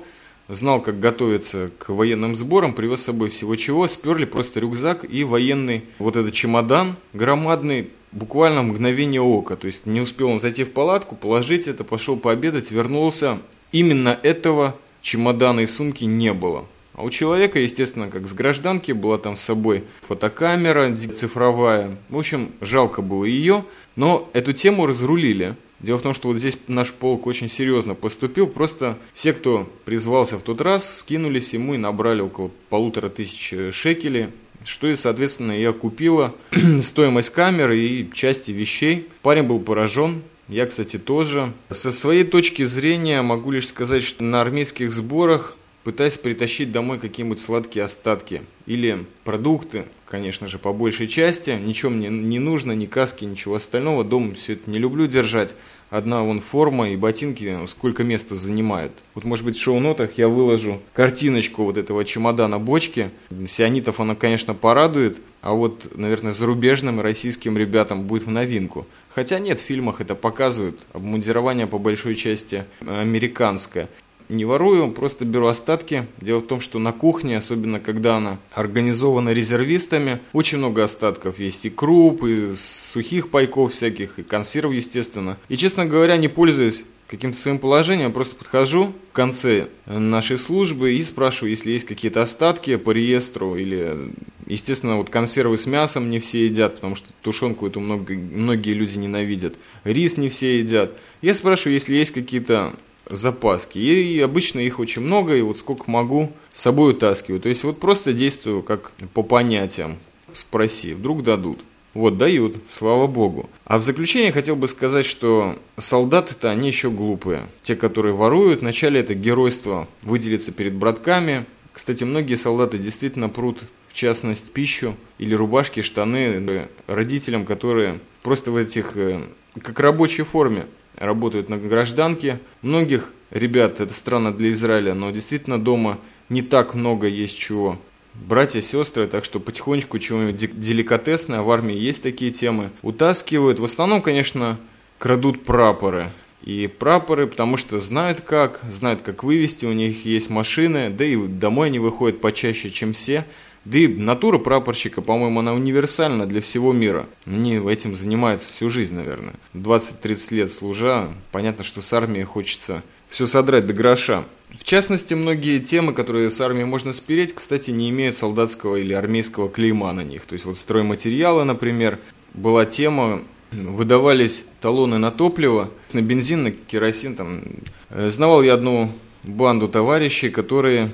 знал, 0.48 0.80
как 0.80 1.00
готовиться 1.00 1.70
к 1.78 1.88
военным 1.88 2.36
сборам, 2.36 2.74
привез 2.74 3.00
с 3.00 3.04
собой 3.04 3.30
всего 3.30 3.56
чего, 3.56 3.88
сперли 3.88 4.24
просто 4.24 4.60
рюкзак 4.60 5.04
и 5.10 5.24
военный 5.24 5.84
вот 5.98 6.16
этот 6.16 6.34
чемодан 6.34 6.96
громадный, 7.12 7.90
буквально 8.12 8.62
мгновение 8.62 9.20
ока. 9.20 9.56
То 9.56 9.66
есть 9.66 9.86
не 9.86 10.00
успел 10.00 10.28
он 10.28 10.40
зайти 10.40 10.64
в 10.64 10.72
палатку, 10.72 11.16
положить 11.16 11.66
это, 11.66 11.84
пошел 11.84 12.16
пообедать, 12.16 12.70
вернулся. 12.70 13.38
Именно 13.72 14.18
этого 14.22 14.76
чемодана 15.02 15.60
и 15.60 15.66
сумки 15.66 16.04
не 16.04 16.32
было. 16.32 16.66
А 16.94 17.02
у 17.02 17.10
человека, 17.10 17.58
естественно, 17.58 18.08
как 18.08 18.28
с 18.28 18.32
гражданки, 18.32 18.92
была 18.92 19.18
там 19.18 19.36
с 19.36 19.40
собой 19.40 19.82
фотокамера 20.02 20.94
цифровая. 20.94 21.96
В 22.08 22.16
общем, 22.16 22.52
жалко 22.60 23.02
было 23.02 23.24
ее, 23.24 23.64
но 23.96 24.28
эту 24.32 24.52
тему 24.52 24.86
разрулили. 24.86 25.56
Дело 25.80 25.98
в 25.98 26.02
том, 26.02 26.14
что 26.14 26.28
вот 26.28 26.38
здесь 26.38 26.56
наш 26.66 26.92
полк 26.92 27.26
очень 27.26 27.48
серьезно 27.48 27.94
поступил. 27.94 28.46
Просто 28.46 28.96
все, 29.12 29.32
кто 29.32 29.68
призвался 29.84 30.38
в 30.38 30.42
тот 30.42 30.60
раз, 30.60 30.98
скинулись 30.98 31.52
ему 31.52 31.74
и 31.74 31.78
набрали 31.78 32.22
около 32.22 32.50
полутора 32.68 33.08
тысяч 33.08 33.54
шекелей 33.72 34.28
что 34.64 34.88
и, 34.88 34.96
соответственно, 34.96 35.52
и 35.52 35.64
окупило 35.64 36.34
стоимость 36.80 37.30
камеры 37.30 37.78
и 37.78 38.10
части 38.12 38.50
вещей. 38.50 39.08
Парень 39.20 39.42
был 39.42 39.60
поражен, 39.60 40.22
я, 40.48 40.66
кстати, 40.66 40.98
тоже. 40.98 41.52
Со 41.70 41.90
своей 41.90 42.24
точки 42.24 42.64
зрения 42.64 43.22
могу 43.22 43.50
лишь 43.50 43.68
сказать, 43.68 44.02
что 44.02 44.24
на 44.24 44.40
армейских 44.40 44.92
сборах 44.92 45.56
пытаясь 45.84 46.16
притащить 46.16 46.72
домой 46.72 46.98
какие-нибудь 46.98 47.40
сладкие 47.40 47.84
остатки 47.84 48.42
или 48.66 49.06
продукты, 49.22 49.84
конечно 50.06 50.48
же, 50.48 50.58
по 50.58 50.72
большей 50.72 51.06
части. 51.06 51.50
Ничего 51.50 51.90
мне 51.90 52.08
не 52.08 52.38
нужно, 52.38 52.72
ни 52.72 52.86
каски, 52.86 53.24
ничего 53.24 53.56
остального. 53.56 54.02
Дома 54.02 54.34
все 54.34 54.54
это 54.54 54.70
не 54.70 54.78
люблю 54.78 55.06
держать. 55.06 55.54
Одна 55.90 56.24
вон 56.24 56.40
форма 56.40 56.90
и 56.90 56.96
ботинки 56.96 57.56
сколько 57.68 58.02
места 58.02 58.34
занимают. 58.34 58.92
Вот, 59.14 59.22
может 59.24 59.44
быть, 59.44 59.56
в 59.56 59.62
шоу-нотах 59.62 60.16
я 60.16 60.28
выложу 60.28 60.80
картиночку 60.92 61.64
вот 61.64 61.76
этого 61.76 62.04
чемодана 62.04 62.58
бочки. 62.58 63.10
Сионитов 63.46 64.00
она, 64.00 64.16
конечно, 64.16 64.54
порадует, 64.54 65.18
а 65.40 65.54
вот, 65.54 65.96
наверное, 65.96 66.32
зарубежным 66.32 67.00
российским 67.00 67.56
ребятам 67.56 68.04
будет 68.04 68.24
в 68.24 68.30
новинку. 68.30 68.86
Хотя 69.14 69.38
нет, 69.38 69.60
в 69.60 69.62
фильмах 69.62 70.00
это 70.00 70.16
показывают. 70.16 70.80
Обмундирование 70.94 71.68
по 71.68 71.78
большой 71.78 72.16
части 72.16 72.64
американское. 72.80 73.88
Не 74.28 74.44
ворую, 74.44 74.90
просто 74.92 75.24
беру 75.24 75.46
остатки. 75.46 76.06
Дело 76.20 76.40
в 76.40 76.46
том, 76.46 76.60
что 76.60 76.78
на 76.78 76.92
кухне, 76.92 77.38
особенно 77.38 77.80
когда 77.80 78.16
она 78.16 78.38
организована 78.52 79.30
резервистами, 79.30 80.20
очень 80.32 80.58
много 80.58 80.84
остатков 80.84 81.38
есть 81.38 81.64
и 81.64 81.70
круп, 81.70 82.24
и 82.24 82.54
сухих 82.56 83.30
пайков 83.30 83.72
всяких, 83.72 84.18
и 84.18 84.22
консерв, 84.22 84.72
естественно. 84.72 85.36
И, 85.48 85.56
честно 85.56 85.86
говоря, 85.86 86.16
не 86.16 86.28
пользуюсь 86.28 86.84
каким-то 87.06 87.36
своим 87.36 87.58
положением, 87.58 88.12
просто 88.12 88.34
подхожу 88.34 88.92
в 89.10 89.12
конце 89.12 89.68
нашей 89.86 90.38
службы 90.38 90.94
и 90.94 91.02
спрашиваю, 91.02 91.50
если 91.50 91.72
есть 91.72 91.84
какие-то 91.84 92.22
остатки 92.22 92.76
по 92.76 92.90
реестру 92.90 93.56
или, 93.56 94.10
естественно, 94.46 94.96
вот 94.96 95.10
консервы 95.10 95.58
с 95.58 95.66
мясом 95.66 96.08
не 96.08 96.18
все 96.18 96.46
едят, 96.46 96.76
потому 96.76 96.96
что 96.96 97.08
тушенку 97.22 97.66
эту 97.66 97.80
много, 97.80 98.14
многие 98.14 98.72
люди 98.72 98.96
ненавидят, 98.96 99.54
рис 99.84 100.16
не 100.16 100.28
все 100.28 100.58
едят. 100.58 100.92
Я 101.20 101.34
спрашиваю, 101.34 101.74
если 101.74 101.94
есть 101.94 102.12
какие-то 102.12 102.74
запаски. 103.06 103.78
И 103.78 104.20
обычно 104.20 104.60
их 104.60 104.78
очень 104.78 105.02
много, 105.02 105.34
и 105.34 105.42
вот 105.42 105.58
сколько 105.58 105.90
могу, 105.90 106.32
с 106.52 106.62
собой 106.62 106.92
утаскиваю. 106.92 107.40
То 107.40 107.48
есть 107.48 107.64
вот 107.64 107.80
просто 107.80 108.12
действую 108.12 108.62
как 108.62 108.92
по 109.12 109.22
понятиям. 109.22 109.96
Спроси, 110.32 110.94
вдруг 110.94 111.22
дадут. 111.22 111.58
Вот, 111.94 112.18
дают, 112.18 112.56
слава 112.76 113.06
богу. 113.06 113.48
А 113.64 113.78
в 113.78 113.84
заключение 113.84 114.32
хотел 114.32 114.56
бы 114.56 114.66
сказать, 114.66 115.06
что 115.06 115.56
солдаты-то 115.78 116.50
они 116.50 116.66
еще 116.66 116.90
глупые. 116.90 117.46
Те, 117.62 117.76
которые 117.76 118.14
воруют, 118.14 118.62
вначале 118.62 118.98
это 119.00 119.14
геройство 119.14 119.86
выделиться 120.02 120.50
перед 120.50 120.74
братками. 120.74 121.46
Кстати, 121.72 122.02
многие 122.02 122.34
солдаты 122.34 122.78
действительно 122.78 123.28
прут, 123.28 123.60
в 123.88 123.94
частности, 123.94 124.50
пищу 124.50 124.96
или 125.18 125.36
рубашки, 125.36 125.82
штаны 125.82 126.68
родителям, 126.88 127.44
которые 127.44 128.00
просто 128.22 128.50
в 128.50 128.56
этих, 128.56 128.96
э, 128.96 129.20
как 129.60 129.78
рабочей 129.78 130.22
форме 130.24 130.66
работают 130.96 131.48
на 131.48 131.56
гражданке. 131.56 132.40
Многих 132.62 133.10
ребят, 133.30 133.80
это 133.80 133.92
странно 133.92 134.32
для 134.32 134.50
Израиля, 134.52 134.94
но 134.94 135.10
действительно 135.10 135.62
дома 135.62 135.98
не 136.28 136.42
так 136.42 136.74
много 136.74 137.06
есть 137.06 137.38
чего. 137.38 137.78
Братья, 138.14 138.60
сестры, 138.60 139.08
так 139.08 139.24
что 139.24 139.40
потихонечку 139.40 139.98
чего-нибудь 139.98 140.60
деликатесное, 140.60 141.42
в 141.42 141.50
армии 141.50 141.76
есть 141.76 142.02
такие 142.02 142.30
темы, 142.30 142.70
утаскивают. 142.82 143.58
В 143.58 143.64
основном, 143.64 144.02
конечно, 144.02 144.58
крадут 144.98 145.44
прапоры. 145.44 146.12
И 146.42 146.68
прапоры, 146.68 147.26
потому 147.26 147.56
что 147.56 147.80
знают 147.80 148.20
как, 148.20 148.60
знают 148.70 149.02
как 149.02 149.24
вывести, 149.24 149.64
у 149.64 149.72
них 149.72 150.04
есть 150.04 150.30
машины, 150.30 150.90
да 150.90 151.04
и 151.04 151.16
домой 151.26 151.68
они 151.68 151.78
выходят 151.78 152.20
почаще, 152.20 152.70
чем 152.70 152.92
все. 152.92 153.24
Да 153.64 153.78
и 153.78 153.88
натура 153.88 154.38
прапорщика, 154.38 155.00
по-моему, 155.00 155.40
она 155.40 155.54
универсальна 155.54 156.26
для 156.26 156.40
всего 156.40 156.72
мира. 156.72 157.06
Они 157.26 157.56
этим 157.56 157.96
занимаются 157.96 158.48
всю 158.48 158.68
жизнь, 158.68 158.94
наверное. 158.94 159.34
20-30 159.54 160.34
лет 160.34 160.52
служа, 160.52 161.08
понятно, 161.32 161.64
что 161.64 161.80
с 161.80 161.92
армией 161.92 162.24
хочется 162.24 162.82
все 163.08 163.26
содрать 163.26 163.66
до 163.66 163.72
гроша. 163.72 164.24
В 164.58 164.64
частности, 164.64 165.14
многие 165.14 165.60
темы, 165.60 165.92
которые 165.92 166.30
с 166.30 166.40
армией 166.40 166.64
можно 166.66 166.92
спереть, 166.92 167.34
кстати, 167.34 167.70
не 167.70 167.90
имеют 167.90 168.18
солдатского 168.18 168.76
или 168.76 168.92
армейского 168.92 169.48
клейма 169.48 169.92
на 169.92 170.02
них. 170.02 170.26
То 170.26 170.34
есть 170.34 170.44
вот 170.44 170.58
стройматериалы, 170.58 171.44
например, 171.44 171.98
была 172.34 172.66
тема, 172.66 173.22
выдавались 173.50 174.44
талоны 174.60 174.98
на 174.98 175.10
топливо, 175.10 175.70
на 175.92 176.02
бензин, 176.02 176.44
на 176.44 176.50
керосин. 176.50 177.14
Там. 177.14 177.42
Э, 177.90 178.10
знавал 178.10 178.42
я 178.42 178.54
одну 178.54 178.92
банду 179.22 179.68
товарищей, 179.68 180.28
которые 180.28 180.90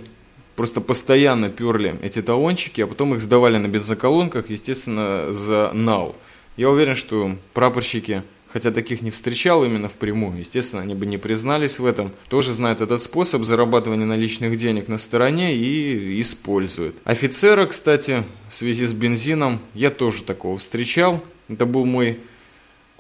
просто 0.57 0.81
постоянно 0.81 1.49
перли 1.49 1.97
эти 2.03 2.23
талончики, 2.23 2.81
а 2.81 2.87
потом 2.87 3.15
их 3.15 3.21
сдавали 3.21 3.57
на 3.59 3.69
бензоколонках, 3.69 4.51
естественно, 4.51 5.33
за 5.33 5.71
нау. 5.73 6.15
Я 6.57 6.71
уверен, 6.71 6.97
что 6.97 7.37
прапорщики, 7.55 8.23
хотя 8.53 8.71
таких 8.71 9.01
не 9.01 9.11
встречал 9.11 9.65
именно 9.65 9.89
впрямую, 9.89 10.39
естественно, 10.39 10.83
они 10.83 10.95
бы 10.95 11.07
не 11.07 11.19
признались 11.19 11.79
в 11.79 11.87
этом, 11.87 12.13
тоже 12.29 12.53
знают 12.53 12.81
этот 12.81 13.01
способ 13.01 13.45
зарабатывания 13.45 14.07
наличных 14.07 14.57
денег 14.57 14.89
на 14.89 14.99
стороне 14.99 15.57
и 15.57 16.21
используют. 16.21 16.97
Офицера, 17.05 17.67
кстати, 17.67 18.25
в 18.49 18.55
связи 18.55 18.87
с 18.87 18.93
бензином, 18.93 19.61
я 19.75 19.91
тоже 19.91 20.23
такого 20.23 20.59
встречал. 20.59 21.23
Это 21.49 21.67
был 21.67 21.85
мой 21.85 22.21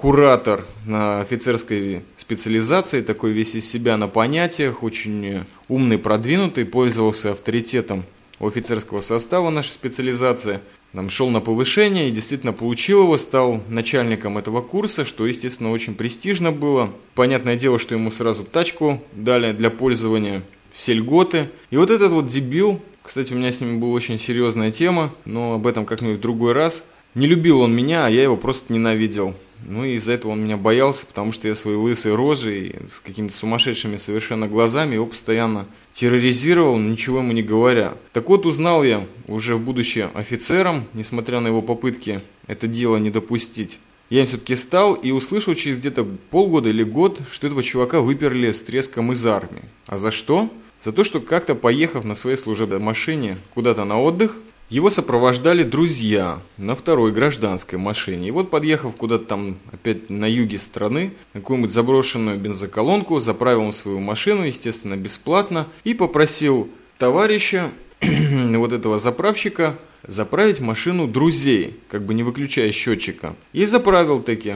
куратор 0.00 0.64
на 0.86 1.20
офицерской 1.20 2.00
специализации, 2.16 3.02
такой 3.02 3.32
весь 3.32 3.54
из 3.54 3.70
себя 3.70 3.98
на 3.98 4.08
понятиях, 4.08 4.82
очень 4.82 5.44
умный, 5.68 5.98
продвинутый, 5.98 6.64
пользовался 6.64 7.32
авторитетом 7.32 8.04
у 8.38 8.46
офицерского 8.46 9.02
состава 9.02 9.50
нашей 9.50 9.72
специализации. 9.72 10.60
Там 10.94 11.10
шел 11.10 11.28
на 11.28 11.40
повышение 11.40 12.08
и 12.08 12.12
действительно 12.12 12.54
получил 12.54 13.02
его, 13.02 13.18
стал 13.18 13.62
начальником 13.68 14.38
этого 14.38 14.62
курса, 14.62 15.04
что, 15.04 15.26
естественно, 15.26 15.70
очень 15.70 15.94
престижно 15.94 16.50
было. 16.50 16.90
Понятное 17.14 17.56
дело, 17.56 17.78
что 17.78 17.94
ему 17.94 18.10
сразу 18.10 18.44
тачку 18.44 19.02
дали 19.12 19.52
для 19.52 19.68
пользования, 19.68 20.42
все 20.72 20.94
льготы. 20.94 21.50
И 21.70 21.76
вот 21.76 21.90
этот 21.90 22.10
вот 22.12 22.26
дебил, 22.26 22.80
кстати, 23.02 23.34
у 23.34 23.36
меня 23.36 23.52
с 23.52 23.60
ним 23.60 23.80
была 23.80 23.92
очень 23.92 24.18
серьезная 24.18 24.72
тема, 24.72 25.12
но 25.26 25.52
об 25.52 25.66
этом 25.66 25.84
как-нибудь 25.84 26.16
в 26.16 26.22
другой 26.22 26.54
раз. 26.54 26.86
Не 27.14 27.26
любил 27.26 27.60
он 27.60 27.76
меня, 27.76 28.06
а 28.06 28.08
я 28.08 28.22
его 28.22 28.38
просто 28.38 28.72
ненавидел. 28.72 29.34
Ну 29.66 29.84
и 29.84 29.94
из-за 29.94 30.12
этого 30.12 30.32
он 30.32 30.42
меня 30.42 30.56
боялся, 30.56 31.06
потому 31.06 31.32
что 31.32 31.48
я 31.48 31.54
своей 31.54 31.76
лысой 31.76 32.14
рожей, 32.14 32.76
с 32.94 33.00
какими-то 33.00 33.36
сумасшедшими 33.36 33.96
совершенно 33.96 34.48
глазами 34.48 34.94
его 34.94 35.06
постоянно 35.06 35.66
терроризировал, 35.92 36.78
ничего 36.78 37.18
ему 37.18 37.32
не 37.32 37.42
говоря. 37.42 37.94
Так 38.12 38.28
вот, 38.28 38.46
узнал 38.46 38.84
я 38.84 39.06
уже 39.28 39.56
в 39.56 39.60
будущее 39.60 40.10
офицером, 40.14 40.86
несмотря 40.94 41.40
на 41.40 41.48
его 41.48 41.60
попытки 41.60 42.20
это 42.46 42.66
дело 42.66 42.96
не 42.96 43.10
допустить. 43.10 43.78
Я 44.08 44.22
им 44.22 44.26
все-таки 44.26 44.56
стал 44.56 44.94
и 44.94 45.12
услышал 45.12 45.54
через 45.54 45.78
где-то 45.78 46.04
полгода 46.30 46.68
или 46.68 46.82
год, 46.82 47.20
что 47.30 47.46
этого 47.46 47.62
чувака 47.62 48.00
выперли 48.00 48.50
с 48.50 48.60
треском 48.60 49.12
из 49.12 49.24
армии. 49.24 49.62
А 49.86 49.98
за 49.98 50.10
что? 50.10 50.50
За 50.84 50.92
то, 50.92 51.04
что 51.04 51.20
как-то 51.20 51.54
поехав 51.54 52.04
на 52.04 52.14
своей 52.16 52.36
служебной 52.36 52.80
машине 52.80 53.38
куда-то 53.54 53.84
на 53.84 54.00
отдых, 54.00 54.36
его 54.70 54.88
сопровождали 54.88 55.64
друзья 55.64 56.40
на 56.56 56.76
второй 56.76 57.10
гражданской 57.10 57.76
машине. 57.76 58.28
И 58.28 58.30
вот, 58.30 58.50
подъехав 58.50 58.94
куда-то 58.94 59.24
там 59.24 59.58
опять 59.72 60.08
на 60.08 60.26
юге 60.26 60.58
страны, 60.58 61.12
на 61.34 61.40
какую-нибудь 61.40 61.72
заброшенную 61.72 62.38
бензоколонку, 62.38 63.18
заправил 63.18 63.62
он 63.62 63.72
свою 63.72 63.98
машину, 63.98 64.44
естественно, 64.44 64.96
бесплатно, 64.96 65.66
и 65.82 65.92
попросил 65.92 66.70
товарища, 66.98 67.72
вот 68.00 68.72
этого 68.72 69.00
заправщика, 69.00 69.76
заправить 70.06 70.60
машину 70.60 71.08
друзей, 71.08 71.80
как 71.88 72.06
бы 72.06 72.14
не 72.14 72.22
выключая 72.22 72.70
счетчика. 72.70 73.34
И 73.52 73.64
заправил 73.66 74.22
таки. 74.22 74.54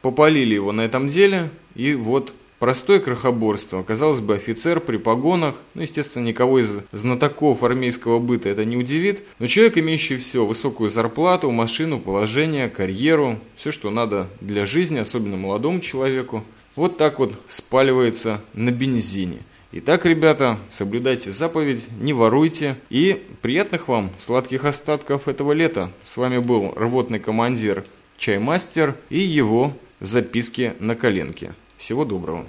Попалили 0.00 0.54
его 0.54 0.70
на 0.70 0.82
этом 0.82 1.08
деле, 1.08 1.50
и 1.74 1.94
вот 1.94 2.32
Простое 2.58 3.00
крохоборство. 3.00 3.82
Казалось 3.82 4.20
бы, 4.20 4.34
офицер 4.34 4.80
при 4.80 4.96
погонах, 4.96 5.56
ну, 5.74 5.82
естественно, 5.82 6.24
никого 6.24 6.60
из 6.60 6.72
знатоков 6.90 7.62
армейского 7.62 8.18
быта 8.18 8.48
это 8.48 8.64
не 8.64 8.78
удивит, 8.78 9.20
но 9.38 9.46
человек, 9.46 9.76
имеющий 9.76 10.16
все, 10.16 10.46
высокую 10.46 10.88
зарплату, 10.88 11.50
машину, 11.50 12.00
положение, 12.00 12.70
карьеру, 12.70 13.38
все, 13.56 13.72
что 13.72 13.90
надо 13.90 14.28
для 14.40 14.64
жизни, 14.64 14.98
особенно 14.98 15.36
молодому 15.36 15.80
человеку, 15.80 16.44
вот 16.76 16.96
так 16.96 17.18
вот 17.18 17.34
спаливается 17.48 18.40
на 18.54 18.70
бензине. 18.70 19.38
Итак, 19.72 20.06
ребята, 20.06 20.58
соблюдайте 20.70 21.32
заповедь, 21.32 21.86
не 22.00 22.14
воруйте 22.14 22.76
и 22.88 23.22
приятных 23.42 23.88
вам 23.88 24.10
сладких 24.16 24.64
остатков 24.64 25.28
этого 25.28 25.52
лета. 25.52 25.92
С 26.02 26.16
вами 26.16 26.38
был 26.38 26.72
рвотный 26.74 27.18
командир 27.18 27.84
Чаймастер 28.16 28.94
и 29.10 29.18
его 29.18 29.74
записки 30.00 30.72
на 30.78 30.96
коленке. 30.96 31.54
Всего 31.76 32.04
доброго. 32.04 32.46